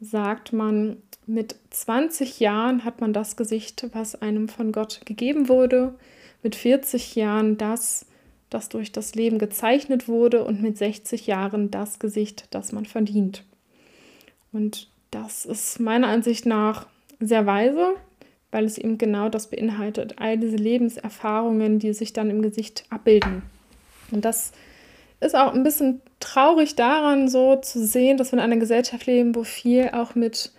sagt 0.00 0.52
man, 0.52 0.98
mit 1.26 1.56
20 1.70 2.40
Jahren 2.40 2.84
hat 2.84 3.00
man 3.00 3.12
das 3.12 3.36
Gesicht, 3.36 3.86
was 3.92 4.20
einem 4.20 4.48
von 4.48 4.72
Gott 4.72 5.00
gegeben 5.06 5.48
wurde, 5.48 5.94
mit 6.42 6.54
40 6.54 7.14
Jahren 7.14 7.56
das, 7.56 8.06
das 8.50 8.68
durch 8.68 8.92
das 8.92 9.14
Leben 9.14 9.38
gezeichnet 9.38 10.06
wurde 10.06 10.44
und 10.44 10.60
mit 10.60 10.76
60 10.76 11.26
Jahren 11.26 11.70
das 11.70 11.98
Gesicht, 11.98 12.46
das 12.50 12.72
man 12.72 12.84
verdient. 12.84 13.44
Und 14.52 14.88
das 15.10 15.46
ist 15.46 15.80
meiner 15.80 16.08
Ansicht 16.08 16.44
nach 16.44 16.86
sehr 17.18 17.46
weise, 17.46 17.94
weil 18.54 18.64
es 18.64 18.78
eben 18.78 18.98
genau 18.98 19.28
das 19.28 19.48
beinhaltet, 19.48 20.14
all 20.18 20.38
diese 20.38 20.56
Lebenserfahrungen, 20.56 21.80
die 21.80 21.92
sich 21.92 22.12
dann 22.12 22.30
im 22.30 22.40
Gesicht 22.40 22.84
abbilden. 22.88 23.42
Und 24.12 24.24
das 24.24 24.52
ist 25.20 25.34
auch 25.34 25.52
ein 25.52 25.64
bisschen 25.64 26.00
traurig 26.20 26.76
daran, 26.76 27.28
so 27.28 27.56
zu 27.56 27.84
sehen, 27.84 28.16
dass 28.16 28.30
wir 28.30 28.38
in 28.38 28.44
einer 28.44 28.56
Gesellschaft 28.56 29.06
leben, 29.06 29.34
wo 29.34 29.42
viel 29.42 29.90
auch 29.92 30.14
mit 30.14 30.52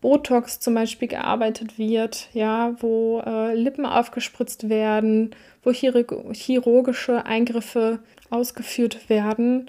Botox 0.00 0.60
zum 0.60 0.74
Beispiel 0.74 1.08
gearbeitet 1.08 1.78
wird, 1.78 2.28
ja, 2.32 2.76
wo 2.80 3.20
äh, 3.26 3.54
Lippen 3.54 3.86
aufgespritzt 3.86 4.68
werden, 4.68 5.34
wo 5.64 5.72
chirurgische 5.72 7.26
Eingriffe 7.26 7.98
ausgeführt 8.30 9.08
werden. 9.08 9.68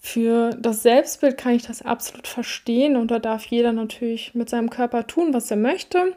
Für 0.00 0.50
das 0.50 0.84
Selbstbild 0.84 1.36
kann 1.38 1.54
ich 1.54 1.66
das 1.66 1.82
absolut 1.82 2.28
verstehen 2.28 2.96
und 2.96 3.10
da 3.10 3.18
darf 3.18 3.46
jeder 3.46 3.72
natürlich 3.72 4.32
mit 4.34 4.48
seinem 4.48 4.70
Körper 4.70 5.08
tun, 5.08 5.34
was 5.34 5.50
er 5.50 5.56
möchte. 5.56 6.14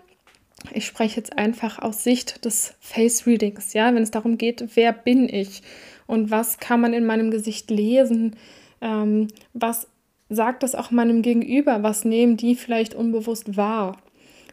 Ich 0.74 0.86
spreche 0.86 1.18
jetzt 1.18 1.38
einfach 1.38 1.80
aus 1.80 2.03
Sicht 2.03 2.46
des 2.46 2.75
Face 2.80 3.25
Readings, 3.25 3.74
ja, 3.74 3.94
wenn 3.94 4.03
es 4.03 4.12
darum 4.12 4.38
geht, 4.38 4.75
wer 4.75 4.94
bin 4.94 5.27
ich 5.27 5.62
und 6.08 6.32
was 6.32 6.60
kann 6.60 6.82
man 6.82 6.94
in 6.94 7.06
meinem 7.06 7.32
Gesicht 7.32 7.72
lesen, 7.72 8.36
ähm, 8.82 9.27
was 9.53 9.88
sagt 10.30 10.63
das 10.63 10.75
auch 10.75 10.91
meinem 10.91 11.22
Gegenüber, 11.22 11.84
was 11.84 12.06
nehmen 12.06 12.38
die 12.38 12.56
vielleicht 12.56 12.96
unbewusst 12.96 13.58
wahr. 13.58 13.98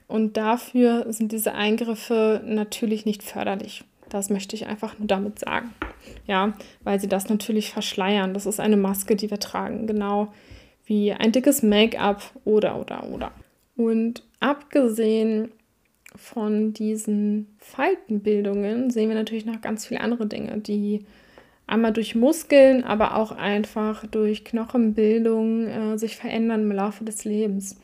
Und 0.09 0.37
dafür 0.37 1.13
sind 1.13 1.33
diese 1.33 1.55
Eingriffe 1.55 2.43
natürlich 2.45 3.05
nicht 3.05 3.23
förderlich. 3.23 3.85
Das 4.09 4.31
möchte 4.31 4.57
ich 4.57 4.67
einfach 4.67 4.99
nur 4.99 5.07
damit 5.07 5.39
sagen. 5.39 5.75
Ja, 6.27 6.55
weil 6.83 6.99
sie 6.99 7.09
das 7.09 7.29
natürlich 7.29 7.71
verschleiern. 7.71 8.35
Das 8.35 8.47
ist 8.47 8.59
eine 8.59 8.77
Maske, 8.77 9.17
die 9.17 9.31
wir 9.31 9.39
tragen, 9.39 9.87
genau 9.87 10.33
wie 10.87 11.13
ein 11.13 11.33
dickes 11.33 11.63
Make-up 11.63 12.23
oder 12.45 12.81
oder 12.81 13.05
oder. 13.11 13.33
Und 13.77 14.23
abgesehen 14.41 15.51
von 16.17 16.73
diesen 16.73 17.55
Faltenbildungen 17.59 18.91
sehen 18.91 19.09
wir 19.09 19.17
natürlich 19.17 19.47
noch 19.47 19.61
ganz 19.61 19.87
viele 19.87 20.01
andere 20.01 20.27
Dinge, 20.27 20.59
die 20.59 21.05
einmal 21.67 21.93
durch 21.93 22.15
Muskeln, 22.15 22.83
aber 22.83 23.17
auch 23.17 23.33
einfach 23.33 24.07
durch 24.07 24.45
Knochenbildung 24.45 25.67
äh, 25.67 25.99
sich 25.99 26.17
verändern 26.17 26.63
im 26.63 26.73
Laufe 26.73 27.05
des 27.05 27.25
Lebens. 27.25 27.79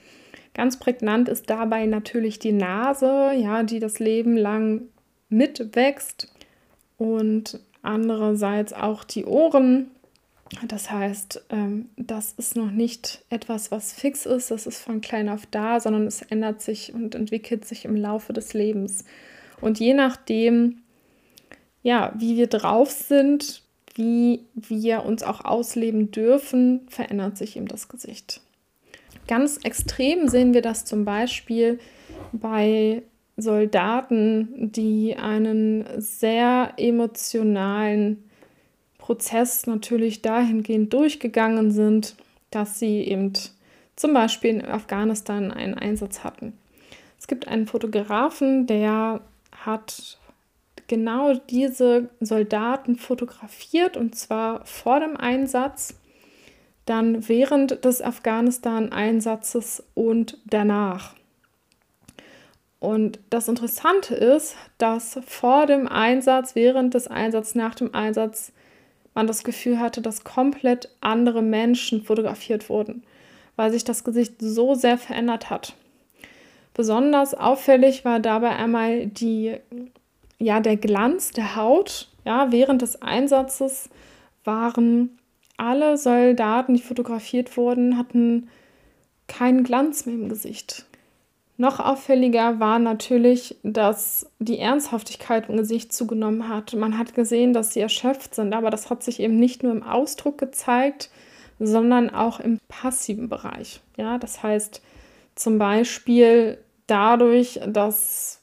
Ganz 0.55 0.79
prägnant 0.79 1.29
ist 1.29 1.51
dabei 1.51 1.87
natürlich 1.87 2.39
die 2.39 2.53
Nase, 2.53 3.33
ja, 3.37 3.63
die 3.63 3.81
das 3.81 3.99
Leben 3.99 4.37
lang 4.37 4.83
mitwächst 5.29 6.33
und 6.97 7.61
andererseits 7.83 8.73
auch 8.73 9.05
die 9.05 9.25
Ohren. 9.25 9.91
Das 10.69 10.91
heißt, 10.91 11.47
ähm, 11.51 11.89
das 11.97 12.33
ist 12.33 12.57
noch 12.57 12.71
nicht 12.71 13.25
etwas, 13.31 13.71
was 13.71 13.93
fix 13.93 14.27
ist, 14.27 14.51
das 14.51 14.67
ist 14.67 14.81
von 14.81 15.01
klein 15.01 15.29
auf 15.29 15.47
da, 15.47 15.81
sondern 15.81 16.07
es 16.07 16.23
ändert 16.23 16.63
sich 16.63 16.95
und 16.95 17.15
entwickelt 17.15 17.65
sich 17.65 17.85
im 17.85 17.97
Laufe 17.97 18.33
des 18.33 18.55
Lebens. 18.55 19.05
Und 19.61 19.81
je 19.81 19.95
nachdem, 19.95 20.83
ja, 21.83 22.13
wie 22.17 22.37
wir 22.37 22.47
drauf 22.47 22.91
sind, 22.91 23.63
wie 23.95 24.41
wir 24.55 25.05
uns 25.05 25.23
auch 25.23 25.45
ausleben 25.45 26.11
dürfen, 26.11 26.87
verändert 26.89 27.39
sich 27.39 27.57
eben 27.57 27.69
das 27.69 27.89
Gesicht. 27.89 28.41
Ganz 29.27 29.59
extrem 29.59 30.29
sehen 30.29 30.53
wir 30.53 30.63
das 30.63 30.85
zum 30.85 31.05
Beispiel 31.05 31.79
bei 32.33 33.03
Soldaten, 33.37 34.71
die 34.73 35.17
einen 35.17 35.87
sehr 35.97 36.75
emotionalen 36.77 38.25
Prozess 39.05 39.67
natürlich 39.67 40.23
dahingehend 40.23 40.95
durchgegangen 40.95 41.71
sind, 41.71 42.17
dass 42.51 42.79
sie 42.79 43.01
eben 43.03 43.35
zum 43.97 44.15
Beispiel 44.15 44.49
in 44.49 44.65
Afghanistan 44.65 45.51
einen 45.51 45.75
Einsatz 45.75 46.25
hatten. 46.25 46.55
Es 47.19 47.27
gibt 47.27 47.47
einen 47.47 47.67
Fotografen, 47.67 48.67
der 48.67 49.21
hat 49.55 50.17
genau 50.87 51.35
diese 51.35 52.09
Soldaten 52.21 52.97
fotografiert 52.97 53.99
und 53.99 54.17
zwar 54.17 54.65
vor 54.65 55.01
dem 55.01 55.19
Einsatz, 55.19 56.01
dann 56.87 57.29
während 57.29 57.85
des 57.85 58.01
Afghanistan-Einsatzes 58.01 59.83
und 59.93 60.39
danach. 60.47 61.15
Und 62.81 63.19
das 63.29 63.49
Interessante 63.49 64.15
ist, 64.15 64.57
dass 64.79 65.21
vor 65.27 65.67
dem 65.67 65.89
Einsatz, 65.89 66.55
während 66.55 66.95
des 66.95 67.07
Einsatzes, 67.07 67.55
nach 67.55 67.75
dem 67.75 67.95
Einsatz 67.95 68.53
man 69.15 69.27
das 69.27 69.45
Gefühl 69.45 69.79
hatte, 69.79 70.03
dass 70.03 70.25
komplett 70.25 70.89
andere 71.01 71.43
Menschen 71.43 72.03
fotografiert 72.03 72.69
wurden, 72.69 73.05
weil 73.57 73.71
sich 73.71 73.85
das 73.85 74.05
Gesicht 74.05 74.35
so 74.39 74.75
sehr 74.75 74.99
verändert 74.99 75.51
hat. 75.51 75.75
Besonders 76.75 77.35
auffällig 77.35 78.05
war 78.05 78.19
dabei 78.19 78.51
einmal 78.57 79.07
die 79.07 79.57
ja, 80.39 80.61
der 80.61 80.77
Glanz 80.77 81.31
der 81.31 81.57
Haut, 81.57 82.09
ja, 82.25 82.51
während 82.51 82.83
des 82.83 83.01
Einsatzes 83.01 83.89
waren 84.45 85.19
alle 85.57 85.97
Soldaten, 85.97 86.75
die 86.75 86.83
fotografiert 86.83 87.57
wurden, 87.57 87.97
hatten 87.97 88.49
keinen 89.29 89.65
Glanz 89.65 90.07
mehr 90.07 90.17
im 90.17 90.29
Gesicht. 90.29 90.87
Noch 91.57 91.79
auffälliger 91.79 92.59
war 92.59 92.81
natürlich, 92.81 93.57
dass 93.63 94.29
die 94.41 94.59
Ernsthaftigkeit 94.59 95.49
im 95.49 95.57
Gesicht 95.57 95.93
zugenommen 95.93 96.49
hat. 96.49 96.75
Man 96.75 96.99
hat 96.99 97.15
gesehen, 97.15 97.53
dass 97.53 97.73
sie 97.73 97.81
erschöpft 97.81 98.35
sind, 98.35 98.53
aber 98.53 98.71
das 98.71 98.91
hat 98.91 99.05
sich 99.05 99.21
eben 99.21 99.39
nicht 99.39 99.63
nur 99.63 99.71
im 99.71 99.85
Ausdruck 99.85 100.37
gezeigt, 100.39 101.11
sondern 101.61 102.11
auch 102.11 102.41
im 102.41 102.59
passiven 102.69 103.29
Bereich. 103.29 103.81
Ja, 103.97 104.19
das 104.19 104.43
heißt 104.43 104.83
zum 105.37 105.59
Beispiel 105.59 106.59
dadurch, 106.89 107.61
dass 107.67 108.41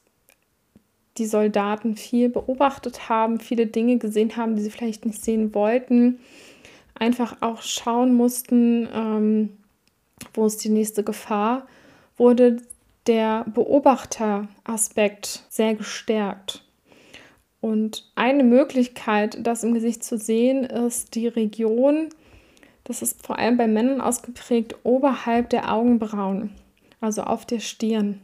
die 1.18 1.26
Soldaten 1.26 1.98
viel 1.98 2.30
beobachtet 2.30 3.10
haben, 3.10 3.42
viele 3.42 3.68
Dinge 3.68 3.98
gesehen 3.98 4.38
haben, 4.38 4.56
die 4.56 4.62
sie 4.62 4.72
vielleicht 4.72 5.06
nicht 5.06 5.22
sehen 5.22 5.54
wollten, 5.54 6.20
einfach 6.96 7.38
auch 7.42 7.62
schauen 7.62 8.14
mussten, 8.14 8.88
ähm, 8.94 9.58
wo 10.34 10.46
ist 10.46 10.64
die 10.64 10.70
nächste 10.70 11.04
Gefahr, 11.04 11.68
wurde 12.18 12.58
der 13.08 13.46
Beobachteraspekt 13.54 15.44
sehr 15.50 15.76
gestärkt. 15.76 16.64
Und 17.60 18.12
eine 18.16 18.44
Möglichkeit, 18.44 19.38
das 19.46 19.64
im 19.64 19.74
Gesicht 19.74 20.04
zu 20.04 20.18
sehen, 20.18 20.64
ist 20.64 21.16
die 21.16 21.28
Region, 21.28 22.10
das 22.84 23.02
ist 23.02 23.26
vor 23.26 23.38
allem 23.38 23.58
bei 23.58 23.68
Männern 23.68 24.02
ausgeprägt, 24.02 24.76
oberhalb 24.84 25.50
der 25.50 25.72
Augenbrauen, 25.72 26.50
also 27.00 27.22
auf 27.24 27.46
der 27.46 27.60
Stirn. 27.60 28.20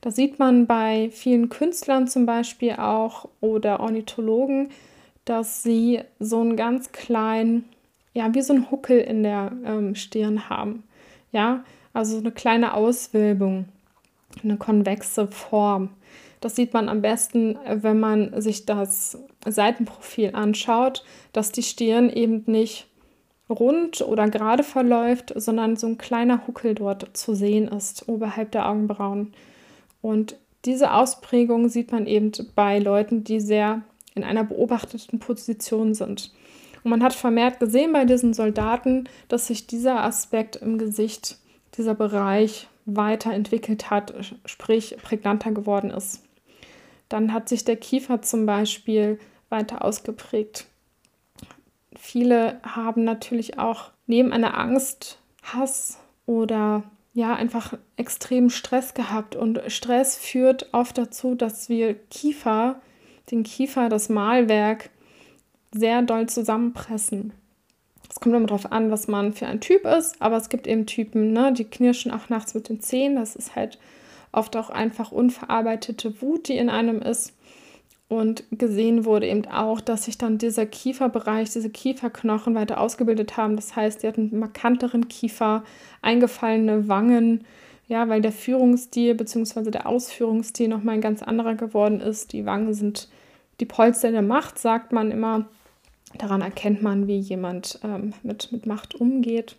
Da 0.00 0.10
sieht 0.10 0.38
man 0.38 0.66
bei 0.66 1.10
vielen 1.12 1.48
Künstlern 1.48 2.08
zum 2.08 2.26
Beispiel 2.26 2.72
auch 2.72 3.28
oder 3.40 3.80
Ornithologen, 3.80 4.70
dass 5.24 5.62
sie 5.62 6.00
so 6.18 6.40
einen 6.40 6.56
ganz 6.56 6.92
kleinen, 6.92 7.64
ja, 8.14 8.32
wie 8.34 8.40
so 8.40 8.54
ein 8.54 8.70
Huckel 8.70 8.98
in 8.98 9.22
der 9.22 9.52
ähm, 9.64 9.94
Stirn 9.94 10.48
haben. 10.48 10.84
Ja, 11.32 11.64
also 11.92 12.18
eine 12.18 12.32
kleine 12.32 12.74
Auswölbung, 12.74 13.66
eine 14.42 14.56
konvexe 14.56 15.26
Form. 15.26 15.90
Das 16.40 16.56
sieht 16.56 16.72
man 16.72 16.88
am 16.88 17.02
besten, 17.02 17.58
wenn 17.66 18.00
man 18.00 18.40
sich 18.40 18.64
das 18.64 19.18
Seitenprofil 19.46 20.34
anschaut, 20.34 21.04
dass 21.32 21.52
die 21.52 21.62
Stirn 21.62 22.08
eben 22.08 22.44
nicht 22.46 22.86
rund 23.50 24.00
oder 24.00 24.28
gerade 24.28 24.62
verläuft, 24.62 25.32
sondern 25.36 25.76
so 25.76 25.86
ein 25.86 25.98
kleiner 25.98 26.46
Huckel 26.46 26.74
dort 26.74 27.16
zu 27.16 27.34
sehen 27.34 27.68
ist, 27.68 28.08
oberhalb 28.08 28.52
der 28.52 28.68
Augenbrauen. 28.68 29.34
Und 30.00 30.36
diese 30.64 30.92
Ausprägung 30.92 31.68
sieht 31.68 31.92
man 31.92 32.06
eben 32.06 32.32
bei 32.54 32.78
Leuten, 32.78 33.24
die 33.24 33.40
sehr 33.40 33.82
in 34.14 34.24
einer 34.24 34.44
beobachteten 34.44 35.18
Position 35.18 35.94
sind. 35.94 36.32
Und 36.82 36.90
man 36.90 37.02
hat 37.02 37.12
vermehrt 37.12 37.60
gesehen 37.60 37.92
bei 37.92 38.04
diesen 38.04 38.32
Soldaten, 38.32 39.08
dass 39.28 39.48
sich 39.48 39.66
dieser 39.66 40.02
Aspekt 40.02 40.56
im 40.56 40.78
Gesicht, 40.78 41.38
dieser 41.76 41.94
Bereich 41.94 42.68
weiterentwickelt 42.86 43.90
hat, 43.90 44.14
sprich 44.44 44.96
prägnanter 45.02 45.52
geworden 45.52 45.90
ist. 45.90 46.24
Dann 47.08 47.32
hat 47.32 47.48
sich 47.48 47.64
der 47.64 47.76
Kiefer 47.76 48.22
zum 48.22 48.46
Beispiel 48.46 49.18
weiter 49.48 49.84
ausgeprägt. 49.84 50.66
viele 51.96 52.60
haben 52.62 53.04
natürlich 53.04 53.58
auch 53.58 53.90
neben 54.06 54.32
einer 54.32 54.56
Angst, 54.56 55.18
Hass 55.42 55.98
oder 56.26 56.84
ja, 57.12 57.34
einfach 57.34 57.76
extremen 57.96 58.50
Stress 58.50 58.94
gehabt. 58.94 59.34
Und 59.34 59.60
Stress 59.66 60.16
führt 60.16 60.68
oft 60.72 60.96
dazu, 60.96 61.34
dass 61.34 61.68
wir 61.68 61.94
Kiefer, 61.94 62.80
den 63.30 63.42
Kiefer, 63.42 63.88
das 63.88 64.08
Malwerk, 64.08 64.90
sehr 65.72 66.02
doll 66.02 66.28
zusammenpressen. 66.28 67.32
Es 68.10 68.18
kommt 68.18 68.34
immer 68.34 68.46
darauf 68.46 68.72
an, 68.72 68.90
was 68.90 69.06
man 69.06 69.32
für 69.32 69.46
ein 69.46 69.60
Typ 69.60 69.84
ist, 69.84 70.20
aber 70.20 70.36
es 70.36 70.48
gibt 70.48 70.66
eben 70.66 70.84
Typen, 70.84 71.32
ne, 71.32 71.52
die 71.52 71.64
knirschen 71.64 72.10
auch 72.10 72.28
nachts 72.28 72.54
mit 72.54 72.68
den 72.68 72.80
Zähnen. 72.80 73.16
Das 73.16 73.36
ist 73.36 73.54
halt 73.54 73.78
oft 74.32 74.56
auch 74.56 74.68
einfach 74.68 75.12
unverarbeitete 75.12 76.20
Wut, 76.20 76.48
die 76.48 76.56
in 76.56 76.70
einem 76.70 77.00
ist. 77.00 77.34
Und 78.08 78.42
gesehen 78.50 79.04
wurde 79.04 79.28
eben 79.28 79.46
auch, 79.46 79.80
dass 79.80 80.06
sich 80.06 80.18
dann 80.18 80.38
dieser 80.38 80.66
Kieferbereich, 80.66 81.50
diese 81.50 81.70
Kieferknochen 81.70 82.56
weiter 82.56 82.80
ausgebildet 82.80 83.36
haben. 83.36 83.54
Das 83.54 83.76
heißt, 83.76 84.02
die 84.02 84.08
hatten 84.08 84.36
markanteren 84.36 85.06
Kiefer, 85.06 85.62
eingefallene 86.02 86.88
Wangen, 86.88 87.44
ja, 87.86 88.08
weil 88.08 88.20
der 88.20 88.32
Führungsstil 88.32 89.14
bzw. 89.14 89.70
der 89.70 89.86
Ausführungsstil 89.86 90.66
nochmal 90.66 90.96
ein 90.96 91.00
ganz 91.00 91.22
anderer 91.22 91.54
geworden 91.54 92.00
ist. 92.00 92.32
Die 92.32 92.44
Wangen 92.44 92.74
sind 92.74 93.08
die 93.60 93.66
Polster 93.66 94.10
der 94.10 94.22
Macht, 94.22 94.58
sagt 94.58 94.90
man 94.90 95.12
immer. 95.12 95.46
Daran 96.18 96.42
erkennt 96.42 96.82
man, 96.82 97.06
wie 97.06 97.18
jemand 97.18 97.78
ähm, 97.84 98.12
mit, 98.22 98.52
mit 98.52 98.66
Macht 98.66 98.94
umgeht. 98.94 99.56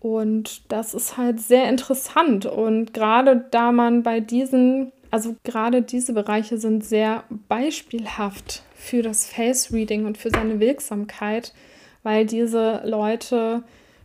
Und 0.00 0.70
das 0.70 0.92
ist 0.94 1.16
halt 1.16 1.40
sehr 1.40 1.68
interessant. 1.68 2.44
Und 2.44 2.92
gerade 2.92 3.46
da 3.50 3.72
man 3.72 4.02
bei 4.02 4.20
diesen 4.20 4.92
also 5.14 5.36
gerade 5.44 5.80
diese 5.80 6.12
Bereiche 6.12 6.58
sind 6.58 6.84
sehr 6.84 7.22
beispielhaft 7.46 8.64
für 8.74 9.00
das 9.00 9.28
Face 9.28 9.72
Reading 9.72 10.06
und 10.06 10.18
für 10.18 10.30
seine 10.30 10.58
Wirksamkeit, 10.58 11.54
weil 12.02 12.26
diese 12.26 12.82
Leute, 12.84 13.62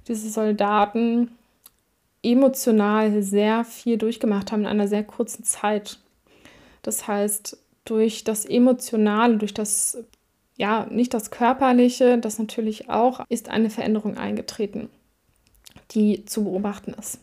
diese 0.07 0.29
Soldaten 0.29 1.31
emotional 2.21 3.23
sehr 3.23 3.65
viel 3.65 3.97
durchgemacht 3.97 4.51
haben 4.51 4.61
in 4.61 4.67
einer 4.67 4.87
sehr 4.87 5.03
kurzen 5.03 5.43
Zeit. 5.43 5.97
Das 6.83 7.07
heißt, 7.07 7.57
durch 7.85 8.23
das 8.23 8.45
Emotionale, 8.45 9.37
durch 9.37 9.55
das, 9.55 9.97
ja, 10.59 10.85
nicht 10.91 11.15
das 11.15 11.31
Körperliche, 11.31 12.19
das 12.19 12.37
natürlich 12.37 12.89
auch, 12.89 13.21
ist 13.29 13.49
eine 13.49 13.71
Veränderung 13.71 14.17
eingetreten, 14.17 14.89
die 15.91 16.25
zu 16.25 16.43
beobachten 16.43 16.93
ist 16.93 17.19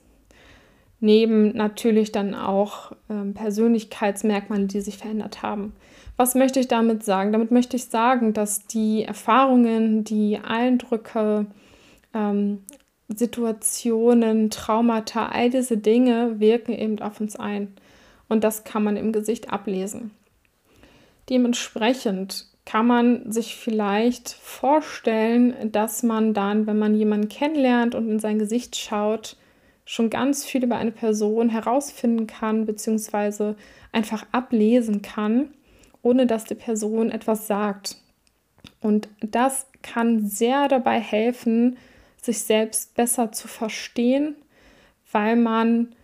neben 1.00 1.50
natürlich 1.56 2.12
dann 2.12 2.34
auch 2.34 2.92
ähm, 3.10 3.34
Persönlichkeitsmerkmale, 3.34 4.66
die 4.66 4.80
sich 4.80 4.98
verändert 4.98 5.42
haben. 5.42 5.74
Was 6.16 6.34
möchte 6.34 6.60
ich 6.60 6.68
damit 6.68 7.04
sagen? 7.04 7.32
Damit 7.32 7.50
möchte 7.50 7.76
ich 7.76 7.86
sagen, 7.86 8.32
dass 8.32 8.66
die 8.66 9.04
Erfahrungen, 9.04 10.04
die 10.04 10.38
Eindrücke, 10.38 11.46
ähm, 12.14 12.64
Situationen, 13.08 14.50
Traumata, 14.50 15.26
all 15.26 15.50
diese 15.50 15.76
Dinge 15.76 16.40
wirken 16.40 16.72
eben 16.72 16.98
auf 17.00 17.20
uns 17.20 17.36
ein. 17.36 17.74
Und 18.28 18.42
das 18.42 18.64
kann 18.64 18.82
man 18.82 18.96
im 18.96 19.12
Gesicht 19.12 19.52
ablesen. 19.52 20.10
Dementsprechend 21.28 22.46
kann 22.66 22.86
man 22.88 23.32
sich 23.32 23.56
vielleicht 23.56 24.28
vorstellen, 24.28 25.72
dass 25.72 26.02
man 26.02 26.34
dann, 26.34 26.66
wenn 26.66 26.78
man 26.78 26.94
jemanden 26.94 27.28
kennenlernt 27.28 27.94
und 27.94 28.10
in 28.10 28.18
sein 28.18 28.38
Gesicht 28.38 28.76
schaut, 28.76 29.36
schon 29.84 30.10
ganz 30.10 30.44
viel 30.44 30.64
über 30.64 30.76
eine 30.76 30.90
Person 30.90 31.48
herausfinden 31.48 32.26
kann, 32.26 32.66
beziehungsweise 32.66 33.56
einfach 33.92 34.26
ablesen 34.32 35.00
kann, 35.00 35.50
ohne 36.02 36.26
dass 36.26 36.44
die 36.44 36.56
Person 36.56 37.12
etwas 37.12 37.46
sagt. 37.46 37.98
Und 38.80 39.08
das 39.20 39.68
kann 39.82 40.26
sehr 40.26 40.66
dabei 40.66 40.98
helfen, 40.98 41.78
sich 42.20 42.40
selbst 42.40 42.94
besser 42.96 43.30
zu 43.30 43.46
verstehen, 43.46 44.34
weil 45.12 45.36
man 45.36 45.94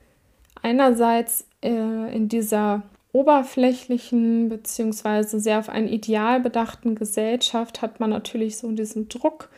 einerseits 0.62 1.48
äh, 1.60 2.14
in 2.14 2.28
dieser 2.28 2.84
oberflächlichen 3.12 4.48
beziehungsweise 4.48 5.38
sehr 5.38 5.58
auf 5.58 5.68
ein 5.68 5.86
Ideal 5.86 6.40
bedachten 6.40 6.94
Gesellschaft 6.94 7.82
hat 7.82 8.00
man 8.00 8.10
natürlich 8.10 8.56
so 8.56 8.70
diesen 8.72 9.08
Druck, 9.08 9.50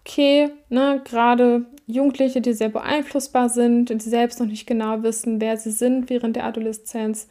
okay, 0.00 0.50
ne, 0.70 1.00
gerade 1.04 1.66
Jugendliche, 1.86 2.40
die 2.40 2.54
sehr 2.54 2.70
beeinflussbar 2.70 3.48
sind, 3.50 3.90
die 3.90 3.98
selbst 3.98 4.40
noch 4.40 4.46
nicht 4.46 4.66
genau 4.66 5.02
wissen, 5.02 5.40
wer 5.40 5.56
sie 5.56 5.70
sind 5.70 6.08
während 6.08 6.36
der 6.36 6.46
Adoleszenz, 6.46 7.28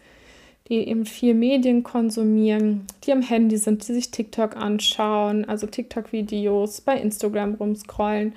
die 0.67 0.75
eben 0.75 1.05
viel 1.05 1.33
Medien 1.33 1.83
konsumieren, 1.83 2.85
die 3.03 3.11
am 3.11 3.21
Handy 3.21 3.57
sind, 3.57 3.87
die 3.87 3.93
sich 3.93 4.11
TikTok 4.11 4.55
anschauen, 4.55 5.45
also 5.45 5.67
TikTok-Videos 5.67 6.81
bei 6.81 6.97
Instagram 6.99 7.55
rumscrollen 7.55 8.33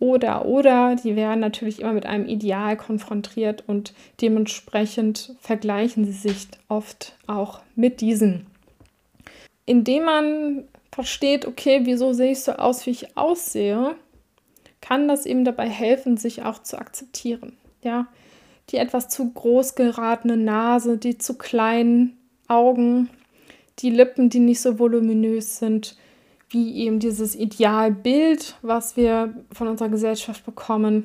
oder 0.00 0.44
oder 0.46 0.96
die 0.96 1.16
werden 1.16 1.40
natürlich 1.40 1.80
immer 1.80 1.92
mit 1.92 2.06
einem 2.06 2.26
Ideal 2.26 2.76
konfrontiert 2.76 3.64
und 3.66 3.94
dementsprechend 4.20 5.34
vergleichen 5.40 6.04
sie 6.04 6.12
sich 6.12 6.48
oft 6.68 7.16
auch 7.26 7.60
mit 7.74 8.00
diesen. 8.00 8.46
Indem 9.66 10.04
man 10.04 10.64
versteht, 10.92 11.46
okay, 11.46 11.80
wieso 11.84 12.12
sehe 12.12 12.32
ich 12.32 12.40
so 12.40 12.52
aus, 12.52 12.86
wie 12.86 12.90
ich 12.90 13.16
aussehe, 13.16 13.96
kann 14.80 15.08
das 15.08 15.26
eben 15.26 15.44
dabei 15.44 15.68
helfen, 15.68 16.16
sich 16.16 16.42
auch 16.42 16.62
zu 16.62 16.78
akzeptieren. 16.78 17.56
Ja, 17.82 18.06
die 18.70 18.76
etwas 18.76 19.08
zu 19.08 19.30
groß 19.30 19.74
geratene 19.74 20.36
Nase, 20.36 20.98
die 20.98 21.18
zu 21.18 21.34
kleinen 21.34 22.16
Augen, 22.48 23.10
die 23.80 23.90
Lippen, 23.90 24.30
die 24.30 24.40
nicht 24.40 24.60
so 24.60 24.78
voluminös 24.78 25.58
sind, 25.58 25.96
wie 26.50 26.76
eben 26.76 26.98
dieses 26.98 27.34
Idealbild, 27.34 28.56
was 28.62 28.96
wir 28.96 29.34
von 29.52 29.68
unserer 29.68 29.88
Gesellschaft 29.88 30.44
bekommen. 30.44 31.04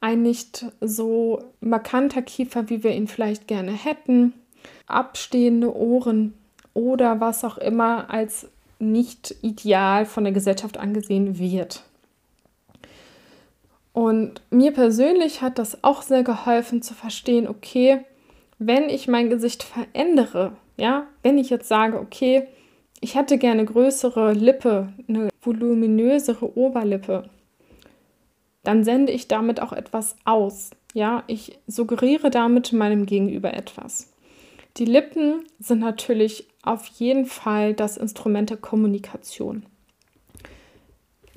Ein 0.00 0.22
nicht 0.22 0.66
so 0.80 1.42
markanter 1.60 2.22
Kiefer, 2.22 2.70
wie 2.70 2.82
wir 2.82 2.92
ihn 2.92 3.08
vielleicht 3.08 3.48
gerne 3.48 3.72
hätten, 3.72 4.32
abstehende 4.86 5.74
Ohren 5.74 6.34
oder 6.72 7.20
was 7.20 7.44
auch 7.44 7.58
immer 7.58 8.10
als 8.10 8.48
nicht 8.78 9.34
ideal 9.42 10.06
von 10.06 10.24
der 10.24 10.32
Gesellschaft 10.32 10.78
angesehen 10.78 11.38
wird. 11.38 11.82
Und 13.92 14.40
mir 14.50 14.72
persönlich 14.72 15.42
hat 15.42 15.58
das 15.58 15.82
auch 15.84 16.02
sehr 16.02 16.22
geholfen 16.22 16.80
zu 16.80 16.94
verstehen, 16.94 17.48
okay, 17.48 18.00
wenn 18.58 18.88
ich 18.88 19.08
mein 19.08 19.30
Gesicht 19.30 19.62
verändere, 19.62 20.52
ja, 20.76 21.06
wenn 21.22 21.38
ich 21.38 21.50
jetzt 21.50 21.68
sage, 21.68 21.98
okay, 21.98 22.46
ich 23.00 23.14
hätte 23.14 23.38
gerne 23.38 23.64
größere 23.64 24.32
Lippe, 24.32 24.92
eine 25.08 25.30
voluminösere 25.40 26.56
Oberlippe, 26.56 27.30
dann 28.62 28.84
sende 28.84 29.12
ich 29.12 29.26
damit 29.26 29.60
auch 29.60 29.72
etwas 29.72 30.16
aus. 30.24 30.70
Ja, 30.92 31.24
ich 31.26 31.58
suggeriere 31.66 32.30
damit 32.30 32.72
meinem 32.72 33.06
Gegenüber 33.06 33.54
etwas. 33.54 34.12
Die 34.76 34.84
Lippen 34.84 35.44
sind 35.58 35.80
natürlich 35.80 36.46
auf 36.62 36.86
jeden 36.86 37.24
Fall 37.24 37.74
das 37.74 37.96
Instrument 37.96 38.50
der 38.50 38.58
Kommunikation. 38.58 39.64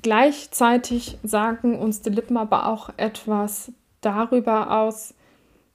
Gleichzeitig 0.02 1.16
sagen 1.22 1.78
uns 1.78 2.02
die 2.02 2.10
Lippen 2.10 2.36
aber 2.36 2.66
auch 2.66 2.90
etwas 2.98 3.72
darüber 4.02 4.82
aus, 4.82 5.14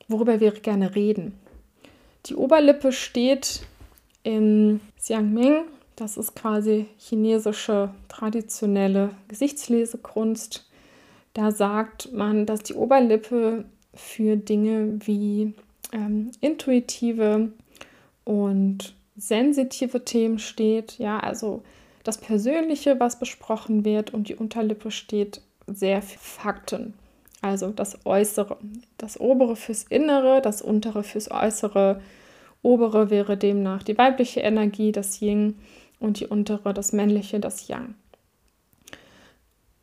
worüber 0.08 0.40
wir 0.40 0.52
gerne 0.52 0.94
reden. 0.94 1.34
Die 2.28 2.36
Oberlippe 2.36 2.92
steht 2.92 3.62
in 4.22 4.82
Xiangming, 4.98 5.64
das 6.00 6.18
ist 6.18 6.36
quasi 6.36 6.86
chinesische 6.98 7.94
traditionelle 8.08 9.12
Gesichtslesekunst. 9.28 10.70
Da 11.34 11.52
sagt 11.52 12.12
man, 12.14 12.46
dass 12.46 12.64
die 12.64 12.74
Oberlippe 12.74 13.66
für 13.94 14.38
Dinge 14.38 15.00
wie 15.06 15.54
ähm, 15.92 16.32
intuitive 16.42 17.52
und 18.24 18.94
sensitive 19.18 20.06
Themen 20.06 20.40
steht, 20.40 20.98
ja, 20.98 21.20
also 21.20 21.64
das 22.04 22.18
Persönliche, 22.18 23.00
was 23.00 23.20
besprochen 23.20 23.84
wird 23.84 24.14
und 24.14 24.30
die 24.30 24.36
Unterlippe 24.36 24.92
steht 24.92 25.42
sehr 25.68 26.02
für 26.02 26.20
Fakten, 26.20 26.94
also 27.42 27.70
das 27.70 28.06
Äußere. 28.06 28.58
Das 28.98 29.20
obere 29.20 29.56
fürs 29.56 29.84
Innere, 29.84 30.42
das 30.42 30.62
untere 30.62 31.04
fürs 31.04 31.30
Äußere. 31.30 32.02
Obere 32.62 33.10
wäre 33.10 33.38
demnach 33.38 33.84
die 33.84 33.98
weibliche 33.98 34.42
Energie, 34.42 34.92
das 34.92 35.22
Yin, 35.22 35.56
und 36.00 36.20
die 36.20 36.28
untere, 36.28 36.74
das 36.74 36.94
männliche, 36.94 37.40
das 37.40 37.68
Yang. 37.68 37.96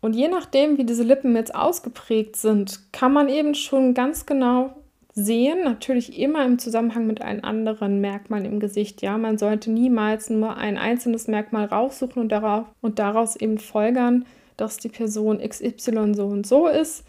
Und 0.01 0.15
je 0.15 0.29
nachdem, 0.29 0.79
wie 0.79 0.85
diese 0.85 1.03
Lippen 1.03 1.35
jetzt 1.35 1.55
ausgeprägt 1.55 2.37
sind, 2.37 2.93
kann 2.93 3.13
man 3.13 3.29
eben 3.29 3.55
schon 3.55 3.95
ganz 3.95 4.27
genau 4.27 4.77
sehen, 5.17 5.65
natürlich 5.65 6.19
immer 6.19 6.45
im 6.45 6.59
Zusammenhang 6.59 7.07
mit 7.07 7.23
einem 7.23 7.43
anderen 7.43 8.01
Merkmal 8.03 8.45
im 8.45 8.61
Gesicht. 8.61 9.01
Ja, 9.01 9.17
man 9.17 9.39
sollte 9.39 9.71
niemals 9.71 10.29
nur 10.29 10.57
ein 10.59 10.77
einzelnes 10.77 11.27
Merkmal 11.27 11.65
raussuchen 11.65 12.21
und 12.21 12.29
darauf 12.31 12.67
und 12.83 12.99
daraus 12.99 13.35
eben 13.35 13.59
folgern, 13.59 14.27
dass 14.59 14.77
die 14.77 14.91
Person 14.91 15.39
XY 15.39 16.15
so 16.15 16.27
und 16.27 16.47
so 16.47 16.67
ist. 16.67 17.05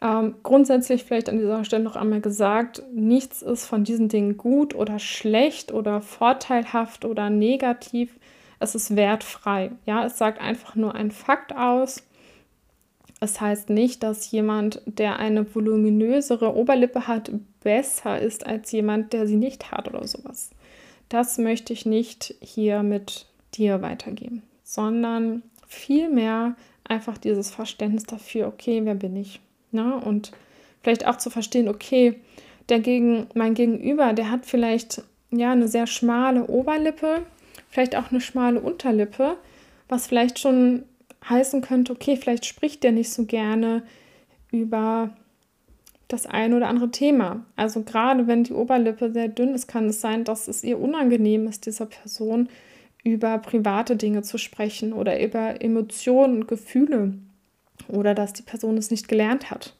Ähm, 0.00 0.36
grundsätzlich 0.42 1.04
vielleicht 1.04 1.28
an 1.28 1.38
dieser 1.38 1.64
Stelle 1.64 1.82
noch 1.82 1.96
einmal 1.96 2.20
gesagt, 2.20 2.82
nichts 2.94 3.42
ist 3.42 3.66
von 3.66 3.84
diesen 3.84 4.08
Dingen 4.08 4.36
gut 4.36 4.74
oder 4.74 4.98
schlecht 4.98 5.72
oder 5.72 6.00
vorteilhaft 6.00 7.04
oder 7.04 7.28
negativ. 7.28 8.18
Es 8.60 8.74
ist 8.74 8.94
wertfrei. 8.94 9.72
Ja, 9.86 10.04
es 10.06 10.18
sagt 10.18 10.40
einfach 10.40 10.76
nur 10.76 10.94
ein 10.94 11.10
Fakt 11.10 11.56
aus. 11.56 12.04
Es 13.18 13.40
heißt 13.40 13.70
nicht, 13.70 14.02
dass 14.02 14.30
jemand, 14.30 14.82
der 14.86 15.18
eine 15.18 15.54
voluminösere 15.54 16.54
Oberlippe 16.54 17.06
hat, 17.08 17.32
besser 17.62 18.20
ist 18.20 18.46
als 18.46 18.70
jemand, 18.72 19.12
der 19.12 19.26
sie 19.26 19.36
nicht 19.36 19.72
hat 19.72 19.88
oder 19.88 20.06
sowas. 20.06 20.50
Das 21.08 21.38
möchte 21.38 21.72
ich 21.72 21.84
nicht 21.84 22.34
hier 22.40 22.82
mit 22.82 23.26
dir 23.54 23.82
weitergeben, 23.82 24.42
sondern 24.62 25.42
vielmehr 25.66 26.54
einfach 26.84 27.18
dieses 27.18 27.50
Verständnis 27.50 28.04
dafür, 28.04 28.46
okay, 28.46 28.82
wer 28.84 28.94
bin 28.94 29.16
ich? 29.16 29.40
Ne? 29.72 29.96
Und 29.96 30.32
vielleicht 30.82 31.06
auch 31.06 31.16
zu 31.16 31.30
verstehen, 31.30 31.68
okay, 31.68 32.20
der 32.68 32.80
gegen, 32.80 33.26
mein 33.34 33.54
Gegenüber, 33.54 34.12
der 34.12 34.30
hat 34.30 34.46
vielleicht 34.46 35.02
ja 35.30 35.52
eine 35.52 35.68
sehr 35.68 35.86
schmale 35.86 36.46
Oberlippe, 36.46 37.22
vielleicht 37.70 37.96
auch 37.96 38.10
eine 38.10 38.20
schmale 38.20 38.60
Unterlippe, 38.60 39.36
was 39.88 40.06
vielleicht 40.06 40.38
schon 40.38 40.84
heißen 41.28 41.62
könnte, 41.62 41.92
okay, 41.92 42.16
vielleicht 42.16 42.46
spricht 42.46 42.82
der 42.82 42.92
nicht 42.92 43.10
so 43.10 43.24
gerne 43.24 43.82
über 44.50 45.10
das 46.08 46.26
ein 46.26 46.54
oder 46.54 46.68
andere 46.68 46.90
Thema. 46.90 47.44
Also 47.56 47.82
gerade 47.82 48.26
wenn 48.26 48.44
die 48.44 48.52
Oberlippe 48.52 49.12
sehr 49.12 49.28
dünn 49.28 49.54
ist, 49.54 49.68
kann 49.68 49.88
es 49.88 50.00
sein, 50.00 50.24
dass 50.24 50.48
es 50.48 50.64
ihr 50.64 50.78
unangenehm 50.78 51.46
ist, 51.46 51.66
dieser 51.66 51.86
Person 51.86 52.48
über 53.04 53.38
private 53.38 53.96
Dinge 53.96 54.22
zu 54.22 54.36
sprechen 54.36 54.92
oder 54.92 55.22
über 55.22 55.62
Emotionen 55.62 56.34
und 56.36 56.48
Gefühle 56.48 57.14
oder 57.88 58.14
dass 58.14 58.32
die 58.32 58.42
Person 58.42 58.76
es 58.76 58.90
nicht 58.90 59.08
gelernt 59.08 59.50
hat. 59.50 59.74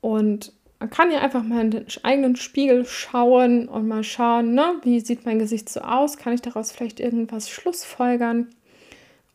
Und 0.00 0.52
man 0.80 0.88
kann 0.88 1.12
ja 1.12 1.20
einfach 1.20 1.42
mal 1.42 1.60
in 1.60 1.70
den 1.70 1.86
eigenen 2.02 2.36
Spiegel 2.36 2.86
schauen 2.86 3.68
und 3.68 3.86
mal 3.86 4.02
schauen, 4.02 4.54
ne, 4.54 4.80
wie 4.82 5.00
sieht 5.00 5.26
mein 5.26 5.38
Gesicht 5.38 5.68
so 5.68 5.80
aus? 5.80 6.16
Kann 6.16 6.32
ich 6.32 6.40
daraus 6.40 6.72
vielleicht 6.72 7.00
irgendwas 7.00 7.50
schlussfolgern? 7.50 8.48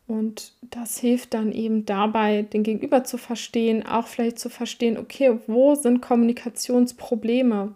Und 0.07 0.53
das 0.61 0.97
hilft 0.97 1.35
dann 1.35 1.51
eben 1.51 1.85
dabei, 1.85 2.41
den 2.41 2.63
Gegenüber 2.63 3.03
zu 3.03 3.17
verstehen, 3.17 3.85
auch 3.85 4.07
vielleicht 4.07 4.39
zu 4.39 4.49
verstehen, 4.49 4.97
okay, 4.97 5.37
wo 5.45 5.75
sind 5.75 6.01
Kommunikationsprobleme? 6.01 7.73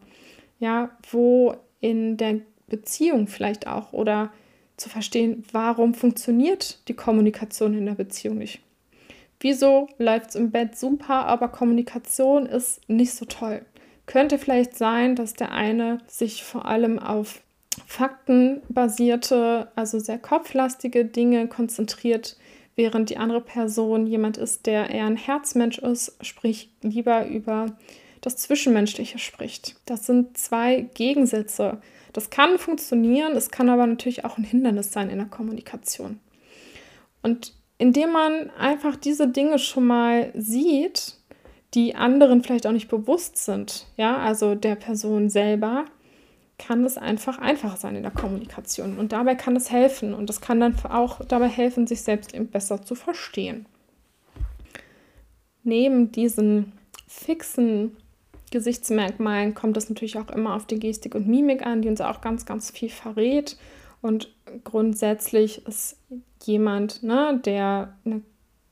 Ja, 0.60 0.90
wo 1.12 1.56
in 1.80 2.18
der 2.18 2.40
Beziehung 2.68 3.28
vielleicht 3.28 3.68
auch 3.68 3.94
oder 3.94 4.32
zu 4.78 4.90
verstehen, 4.90 5.44
warum 5.52 5.94
funktioniert 5.94 6.80
die 6.88 6.94
Kommunikation 6.96 7.76
in 7.76 7.86
der 7.86 7.96
Beziehung 7.96 8.40
nicht. 8.40 8.62
Wieso 9.40 9.88
läuft 9.98 10.30
es 10.30 10.36
im 10.36 10.52
Bett 10.52 10.78
super, 10.78 11.26
aber 11.26 11.48
Kommunikation 11.48 12.46
ist 12.46 12.82
nicht 12.90 13.14
so 13.14 13.26
toll? 13.26 13.66
Könnte 14.06 14.38
vielleicht 14.38 14.78
sein, 14.78 15.16
dass 15.16 15.34
der 15.34 15.52
eine 15.52 16.00
sich 16.08 16.44
vor 16.44 16.66
allem 16.66 17.00
auf 17.00 17.42
faktenbasierte, 17.86 19.72
also 19.76 20.00
sehr 20.00 20.20
kopflastige 20.20 21.06
Dinge 21.06 21.48
konzentriert, 21.48 22.38
während 22.76 23.10
die 23.10 23.18
andere 23.18 23.42
Person 23.42 24.08
jemand 24.08 24.38
ist, 24.38 24.66
der 24.66 24.90
eher 24.90 25.06
ein 25.06 25.18
Herzmensch 25.18 25.78
ist, 25.78 26.16
sprich 26.22 26.72
lieber 26.82 27.28
über 27.28 27.68
das 28.22 28.38
Zwischenmenschliche 28.38 29.20
spricht. 29.20 29.76
Das 29.86 30.06
sind 30.06 30.38
zwei 30.38 30.88
Gegensätze. 30.94 31.82
Das 32.14 32.30
kann 32.30 32.58
funktionieren, 32.58 33.34
es 33.34 33.52
kann 33.52 33.70
aber 33.70 33.86
natürlich 33.86 34.26
auch 34.26 34.38
ein 34.38 34.44
Hindernis 34.44 34.92
sein 34.92 35.10
in 35.10 35.20
der 35.20 35.28
Kommunikation. 35.28 36.20
Und 37.22 37.54
indem 37.80 38.12
man 38.12 38.52
einfach 38.52 38.96
diese 38.96 39.28
Dinge 39.28 39.58
schon 39.58 39.88
mal 39.88 40.32
sieht, 40.36 41.16
die 41.74 41.96
anderen 41.96 42.44
vielleicht 42.44 42.68
auch 42.68 42.72
nicht 42.72 42.90
bewusst 42.90 43.38
sind, 43.38 43.88
ja, 43.98 44.18
also 44.18 44.54
der 44.54 44.76
Person 44.76 45.30
selber, 45.30 45.86
kann 46.60 46.84
es 46.84 46.98
einfach 46.98 47.40
einfacher 47.40 47.78
sein 47.78 47.96
in 47.96 48.04
der 48.04 48.12
Kommunikation. 48.12 49.00
Und 49.00 49.14
dabei 49.14 49.36
kann 49.36 49.56
es 49.56 49.72
helfen. 49.72 50.14
Und 50.14 50.30
es 50.30 50.42
kann 50.42 50.60
dann 50.60 50.76
auch 50.84 51.24
dabei 51.26 51.48
helfen, 51.48 51.88
sich 51.88 52.02
selbst 52.02 52.36
eben 52.36 52.48
besser 52.48 52.84
zu 52.84 52.96
verstehen. 52.96 53.66
Neben 55.64 56.12
diesen 56.12 56.74
fixen 57.08 57.96
Gesichtsmerkmalen 58.52 59.54
kommt 59.54 59.78
es 59.78 59.88
natürlich 59.88 60.18
auch 60.18 60.30
immer 60.30 60.56
auf 60.56 60.66
die 60.68 60.80
Gestik 60.80 61.16
und 61.16 61.28
Mimik 61.28 61.66
an, 61.66 61.82
die 61.82 61.88
uns 61.88 62.02
auch 62.02 62.20
ganz, 62.20 62.46
ganz 62.46 62.72
viel 62.72 62.90
verrät. 62.90 63.58
Und 64.02 64.34
grundsätzlich 64.66 65.66
ist 65.66 65.98
jemand, 66.44 67.04
ne, 67.04 67.40
der 67.44 67.96
eine 68.06 68.22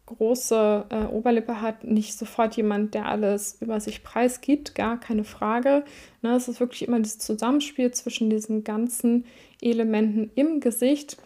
große 0.08 0.86
äh, 0.90 1.06
Oberlippe 1.06 1.62
hat, 1.62 1.84
nicht 1.84 2.18
sofort 2.18 2.56
jemand, 2.56 2.94
der 2.94 3.08
alles 3.08 3.58
über 3.62 3.80
sich 3.80 4.04
preisgibt, 4.04 4.74
gar 4.74 5.00
keine 5.00 5.24
Frage. 5.24 5.84
Ne, 6.22 6.36
es 6.36 6.48
ist 6.48 6.60
wirklich 6.60 6.88
immer 6.88 7.00
das 7.00 7.20
Zusammenspiel 7.20 7.92
zwischen 7.92 8.30
diesen 8.30 8.64
ganzen 8.64 9.26
Elementen 9.62 10.32
im 10.36 10.60
Gesicht, 10.62 11.18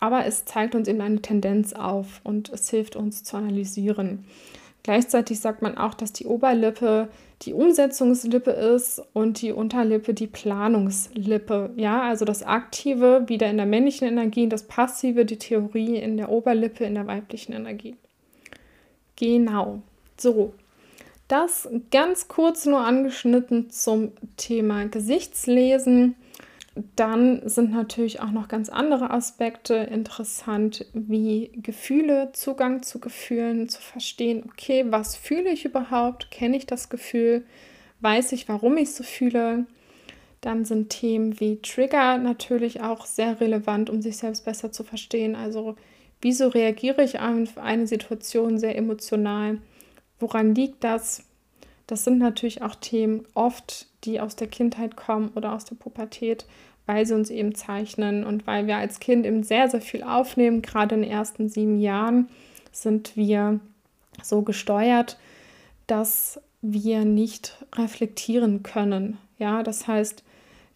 aber 0.00 0.24
es 0.24 0.46
zeigt 0.46 0.74
uns 0.74 0.88
eben 0.88 1.02
eine 1.02 1.20
Tendenz 1.20 1.74
auf 1.74 2.20
und 2.24 2.48
es 2.48 2.70
hilft 2.70 2.96
uns 2.96 3.22
zu 3.22 3.36
analysieren. 3.36 4.24
Gleichzeitig 4.82 5.40
sagt 5.40 5.60
man 5.60 5.76
auch, 5.76 5.92
dass 5.92 6.14
die 6.14 6.24
Oberlippe 6.24 7.08
die 7.42 7.54
Umsetzungslippe 7.54 8.50
ist 8.50 9.02
und 9.14 9.40
die 9.40 9.52
Unterlippe 9.52 10.12
die 10.12 10.26
Planungslippe. 10.26 11.70
Ja, 11.76 12.02
also 12.02 12.24
das 12.24 12.42
Aktive 12.42 13.28
wieder 13.28 13.48
in 13.48 13.56
der 13.56 13.66
männlichen 13.66 14.06
Energie, 14.06 14.48
das 14.48 14.64
Passive, 14.64 15.24
die 15.24 15.38
Theorie 15.38 15.96
in 15.96 16.16
der 16.16 16.30
Oberlippe, 16.30 16.84
in 16.84 16.94
der 16.94 17.06
weiblichen 17.06 17.52
Energie. 17.52 17.96
Genau. 19.16 19.82
So, 20.18 20.52
das 21.28 21.68
ganz 21.90 22.28
kurz 22.28 22.66
nur 22.66 22.80
angeschnitten 22.80 23.70
zum 23.70 24.12
Thema 24.36 24.86
Gesichtslesen. 24.86 26.16
Dann 26.96 27.48
sind 27.48 27.72
natürlich 27.72 28.20
auch 28.20 28.30
noch 28.30 28.48
ganz 28.48 28.68
andere 28.68 29.10
Aspekte 29.10 29.74
interessant, 29.74 30.86
wie 30.92 31.50
Gefühle, 31.56 32.30
Zugang 32.32 32.82
zu 32.82 33.00
Gefühlen, 33.00 33.68
zu 33.68 33.80
verstehen, 33.80 34.44
okay, 34.50 34.84
was 34.88 35.16
fühle 35.16 35.50
ich 35.50 35.64
überhaupt? 35.64 36.30
Kenne 36.30 36.56
ich 36.56 36.66
das 36.66 36.88
Gefühl? 36.88 37.44
Weiß 38.00 38.32
ich, 38.32 38.48
warum 38.48 38.76
ich 38.76 38.94
so 38.94 39.02
fühle? 39.02 39.66
Dann 40.40 40.64
sind 40.64 40.90
Themen 40.90 41.38
wie 41.38 41.60
Trigger 41.60 42.18
natürlich 42.18 42.80
auch 42.80 43.04
sehr 43.04 43.40
relevant, 43.40 43.90
um 43.90 44.00
sich 44.00 44.16
selbst 44.16 44.44
besser 44.44 44.72
zu 44.72 44.84
verstehen. 44.84 45.34
Also, 45.34 45.76
wieso 46.22 46.48
reagiere 46.48 47.02
ich 47.02 47.20
auf 47.20 47.58
eine 47.58 47.86
Situation 47.86 48.58
sehr 48.58 48.76
emotional? 48.76 49.58
Woran 50.18 50.54
liegt 50.54 50.84
das? 50.84 51.24
Das 51.86 52.04
sind 52.04 52.18
natürlich 52.18 52.62
auch 52.62 52.76
Themen 52.76 53.26
oft, 53.34 53.88
die 54.04 54.20
aus 54.20 54.36
der 54.36 54.46
Kindheit 54.46 54.96
kommen 54.96 55.30
oder 55.34 55.52
aus 55.52 55.64
der 55.64 55.74
Pubertät, 55.74 56.46
weil 56.90 57.06
sie 57.06 57.14
uns 57.14 57.30
eben 57.30 57.54
zeichnen 57.54 58.24
und 58.24 58.48
weil 58.48 58.66
wir 58.66 58.76
als 58.76 58.98
Kind 58.98 59.24
eben 59.24 59.44
sehr, 59.44 59.70
sehr 59.70 59.80
viel 59.80 60.02
aufnehmen. 60.02 60.60
Gerade 60.60 60.96
in 60.96 61.02
den 61.02 61.10
ersten 61.10 61.48
sieben 61.48 61.78
Jahren 61.78 62.28
sind 62.72 63.16
wir 63.16 63.60
so 64.22 64.42
gesteuert, 64.42 65.16
dass 65.86 66.40
wir 66.62 67.04
nicht 67.04 67.64
reflektieren 67.76 68.64
können. 68.64 69.18
Ja, 69.38 69.62
das 69.62 69.86
heißt, 69.86 70.24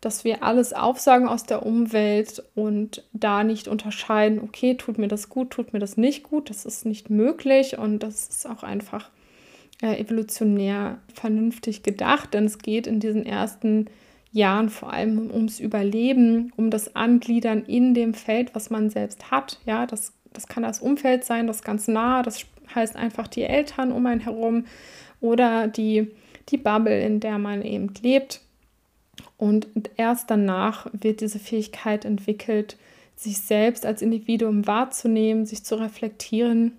dass 0.00 0.22
wir 0.22 0.44
alles 0.44 0.72
aufsagen 0.72 1.26
aus 1.26 1.42
der 1.44 1.66
Umwelt 1.66 2.44
und 2.54 3.02
da 3.12 3.42
nicht 3.42 3.66
unterscheiden, 3.66 4.38
okay, 4.40 4.76
tut 4.76 4.98
mir 4.98 5.08
das 5.08 5.28
gut, 5.28 5.50
tut 5.50 5.72
mir 5.72 5.80
das 5.80 5.96
nicht 5.96 6.22
gut, 6.22 6.48
das 6.48 6.64
ist 6.64 6.86
nicht 6.86 7.10
möglich 7.10 7.76
und 7.76 8.04
das 8.04 8.28
ist 8.28 8.48
auch 8.48 8.62
einfach 8.62 9.10
äh, 9.82 9.98
evolutionär 9.98 10.98
vernünftig 11.12 11.82
gedacht, 11.82 12.34
denn 12.34 12.44
es 12.44 12.58
geht 12.58 12.86
in 12.86 13.00
diesen 13.00 13.26
ersten 13.26 13.86
Jahren 14.34 14.68
vor 14.68 14.92
allem 14.92 15.30
ums 15.30 15.60
Überleben, 15.60 16.52
um 16.56 16.70
das 16.70 16.94
Angliedern 16.94 17.64
in 17.64 17.94
dem 17.94 18.14
Feld, 18.14 18.54
was 18.54 18.68
man 18.68 18.90
selbst 18.90 19.30
hat. 19.30 19.58
Ja, 19.64 19.86
das, 19.86 20.12
das 20.32 20.46
kann 20.46 20.62
das 20.62 20.80
Umfeld 20.80 21.24
sein, 21.24 21.46
das 21.46 21.62
ganz 21.62 21.88
nah, 21.88 22.22
das 22.22 22.44
heißt 22.74 22.96
einfach 22.96 23.28
die 23.28 23.44
Eltern 23.44 23.92
um 23.92 24.04
einen 24.06 24.20
herum 24.20 24.66
oder 25.20 25.68
die, 25.68 26.10
die 26.48 26.58
Bubble, 26.58 27.00
in 27.02 27.20
der 27.20 27.38
man 27.38 27.62
eben 27.62 27.92
lebt. 28.02 28.40
Und 29.38 29.68
erst 29.96 30.30
danach 30.30 30.86
wird 30.92 31.20
diese 31.20 31.38
Fähigkeit 31.38 32.04
entwickelt, 32.04 32.76
sich 33.16 33.38
selbst 33.38 33.86
als 33.86 34.02
Individuum 34.02 34.66
wahrzunehmen, 34.66 35.46
sich 35.46 35.64
zu 35.64 35.76
reflektieren 35.76 36.72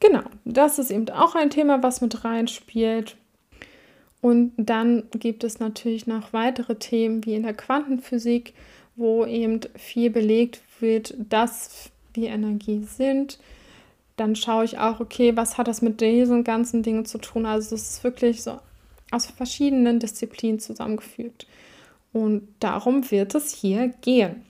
Genau, 0.00 0.22
das 0.44 0.78
ist 0.78 0.90
eben 0.90 1.08
auch 1.08 1.34
ein 1.34 1.48
Thema, 1.48 1.82
was 1.82 2.02
mit 2.02 2.24
reinspielt. 2.24 3.16
Und 4.24 4.52
dann 4.56 5.02
gibt 5.10 5.44
es 5.44 5.60
natürlich 5.60 6.06
noch 6.06 6.32
weitere 6.32 6.76
Themen 6.76 7.26
wie 7.26 7.34
in 7.34 7.42
der 7.42 7.52
Quantenphysik, 7.52 8.54
wo 8.96 9.26
eben 9.26 9.60
viel 9.76 10.08
belegt 10.08 10.62
wird, 10.80 11.14
dass 11.28 11.90
wir 12.14 12.30
Energie 12.30 12.84
sind. 12.84 13.38
Dann 14.16 14.34
schaue 14.34 14.64
ich 14.64 14.78
auch, 14.78 14.98
okay, 14.98 15.36
was 15.36 15.58
hat 15.58 15.68
das 15.68 15.82
mit 15.82 16.00
diesen 16.00 16.42
ganzen 16.42 16.82
Dingen 16.82 17.04
zu 17.04 17.18
tun? 17.18 17.44
Also 17.44 17.74
es 17.74 17.96
ist 17.96 18.04
wirklich 18.04 18.42
so 18.42 18.58
aus 19.10 19.26
verschiedenen 19.26 20.00
Disziplinen 20.00 20.58
zusammengefügt. 20.58 21.46
Und 22.14 22.48
darum 22.60 23.10
wird 23.10 23.34
es 23.34 23.52
hier 23.52 23.88
gehen. 24.00 24.40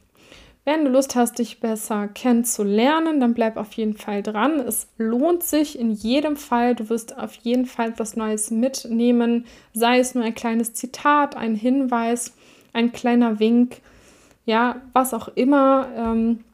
Wenn 0.66 0.84
du 0.84 0.90
Lust 0.90 1.14
hast, 1.14 1.38
dich 1.38 1.60
besser 1.60 2.08
kennenzulernen, 2.08 3.20
dann 3.20 3.34
bleib 3.34 3.58
auf 3.58 3.74
jeden 3.74 3.96
Fall 3.98 4.22
dran. 4.22 4.60
Es 4.60 4.88
lohnt 4.96 5.42
sich 5.42 5.78
in 5.78 5.90
jedem 5.90 6.36
Fall. 6.36 6.74
Du 6.74 6.88
wirst 6.88 7.18
auf 7.18 7.34
jeden 7.34 7.66
Fall 7.66 7.90
etwas 7.90 8.16
Neues 8.16 8.50
mitnehmen, 8.50 9.44
sei 9.74 9.98
es 9.98 10.14
nur 10.14 10.24
ein 10.24 10.34
kleines 10.34 10.72
Zitat, 10.72 11.36
ein 11.36 11.54
Hinweis, 11.54 12.34
ein 12.72 12.92
kleiner 12.92 13.40
Wink, 13.40 13.82
ja, 14.46 14.80
was 14.94 15.12
auch 15.12 15.28
immer. 15.28 15.88
Ähm, 15.96 16.44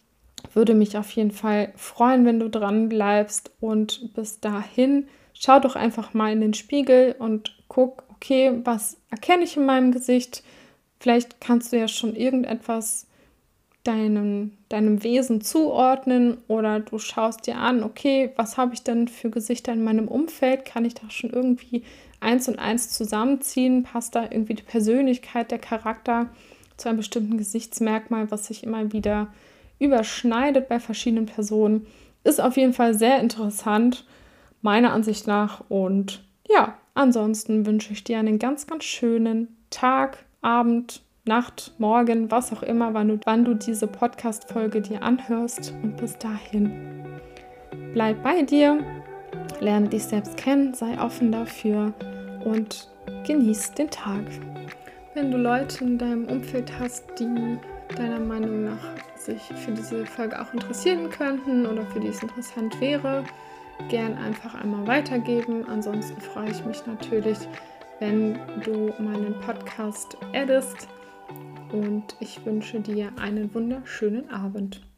Würde 0.54 0.74
mich 0.74 0.96
auf 0.96 1.10
jeden 1.12 1.30
Fall 1.30 1.72
freuen, 1.76 2.24
wenn 2.24 2.40
du 2.40 2.48
dran 2.50 2.88
bleibst 2.88 3.52
und 3.60 4.14
bis 4.14 4.40
dahin 4.40 5.06
schau 5.34 5.60
doch 5.60 5.76
einfach 5.76 6.14
mal 6.14 6.32
in 6.32 6.40
den 6.40 6.54
Spiegel 6.54 7.14
und 7.18 7.56
guck, 7.68 8.02
okay, 8.10 8.60
was 8.64 8.96
erkenne 9.10 9.44
ich 9.44 9.56
in 9.56 9.66
meinem 9.66 9.92
Gesicht? 9.92 10.42
Vielleicht 10.98 11.40
kannst 11.40 11.72
du 11.72 11.78
ja 11.78 11.86
schon 11.86 12.16
irgendetwas 12.16 13.06
deinem, 13.84 14.52
deinem 14.68 15.02
Wesen 15.02 15.40
zuordnen 15.40 16.38
oder 16.48 16.80
du 16.80 16.98
schaust 16.98 17.46
dir 17.46 17.56
an, 17.56 17.82
okay, 17.82 18.30
was 18.36 18.56
habe 18.56 18.74
ich 18.74 18.82
denn 18.82 19.08
für 19.08 19.30
Gesichter 19.30 19.72
in 19.72 19.82
meinem 19.82 20.08
Umfeld? 20.08 20.64
Kann 20.64 20.84
ich 20.84 20.94
da 20.94 21.10
schon 21.10 21.30
irgendwie 21.30 21.82
eins 22.20 22.48
und 22.48 22.58
eins 22.58 22.90
zusammenziehen? 22.90 23.82
Passt 23.84 24.14
da 24.14 24.24
irgendwie 24.24 24.54
die 24.54 24.62
Persönlichkeit, 24.62 25.50
der 25.50 25.58
Charakter 25.58 26.28
zu 26.76 26.88
einem 26.88 26.98
bestimmten 26.98 27.38
Gesichtsmerkmal, 27.38 28.30
was 28.30 28.46
sich 28.46 28.64
immer 28.64 28.92
wieder 28.92 29.28
überschneidet 29.78 30.68
bei 30.68 30.78
verschiedenen 30.78 31.26
Personen? 31.26 31.86
Ist 32.22 32.40
auf 32.40 32.58
jeden 32.58 32.74
Fall 32.74 32.92
sehr 32.94 33.18
interessant, 33.18 34.04
meiner 34.60 34.92
Ansicht 34.92 35.26
nach. 35.26 35.64
Und 35.70 36.22
ja, 36.48 36.76
ansonsten 36.92 37.64
wünsche 37.64 37.94
ich 37.94 38.04
dir 38.04 38.18
einen 38.18 38.38
ganz, 38.38 38.66
ganz 38.66 38.84
schönen 38.84 39.56
Tag, 39.70 40.24
Abend, 40.42 41.02
Nacht, 41.30 41.70
Morgen, 41.78 42.28
was 42.32 42.52
auch 42.52 42.64
immer, 42.64 42.92
wann 42.92 43.06
du, 43.06 43.20
wann 43.24 43.44
du 43.44 43.54
diese 43.54 43.86
Podcast-Folge 43.86 44.80
dir 44.80 45.00
anhörst. 45.04 45.72
Und 45.80 45.96
bis 45.96 46.18
dahin, 46.18 46.72
bleib 47.94 48.20
bei 48.24 48.42
dir, 48.42 48.80
lerne 49.60 49.88
dich 49.88 50.02
selbst 50.02 50.36
kennen, 50.36 50.74
sei 50.74 51.00
offen 51.00 51.30
dafür 51.30 51.92
und 52.44 52.88
genieß 53.28 53.74
den 53.74 53.88
Tag. 53.90 54.24
Wenn 55.14 55.30
du 55.30 55.38
Leute 55.38 55.84
in 55.84 55.98
deinem 55.98 56.24
Umfeld 56.24 56.72
hast, 56.80 57.04
die 57.20 57.58
deiner 57.94 58.18
Meinung 58.18 58.64
nach 58.64 58.84
sich 59.14 59.40
für 59.54 59.70
diese 59.70 60.04
Folge 60.06 60.36
auch 60.40 60.52
interessieren 60.52 61.10
könnten 61.10 61.64
oder 61.64 61.86
für 61.86 62.00
die 62.00 62.08
es 62.08 62.24
interessant 62.24 62.80
wäre, 62.80 63.22
gern 63.88 64.18
einfach 64.18 64.56
einmal 64.56 64.84
weitergeben. 64.88 65.64
Ansonsten 65.68 66.20
freue 66.20 66.50
ich 66.50 66.64
mich 66.64 66.84
natürlich, 66.86 67.38
wenn 68.00 68.36
du 68.64 68.92
meinen 68.98 69.38
Podcast 69.46 70.16
addest 70.34 70.88
und 71.72 72.16
ich 72.20 72.44
wünsche 72.44 72.80
dir 72.80 73.12
einen 73.18 73.54
wunderschönen 73.54 74.30
Abend. 74.30 74.80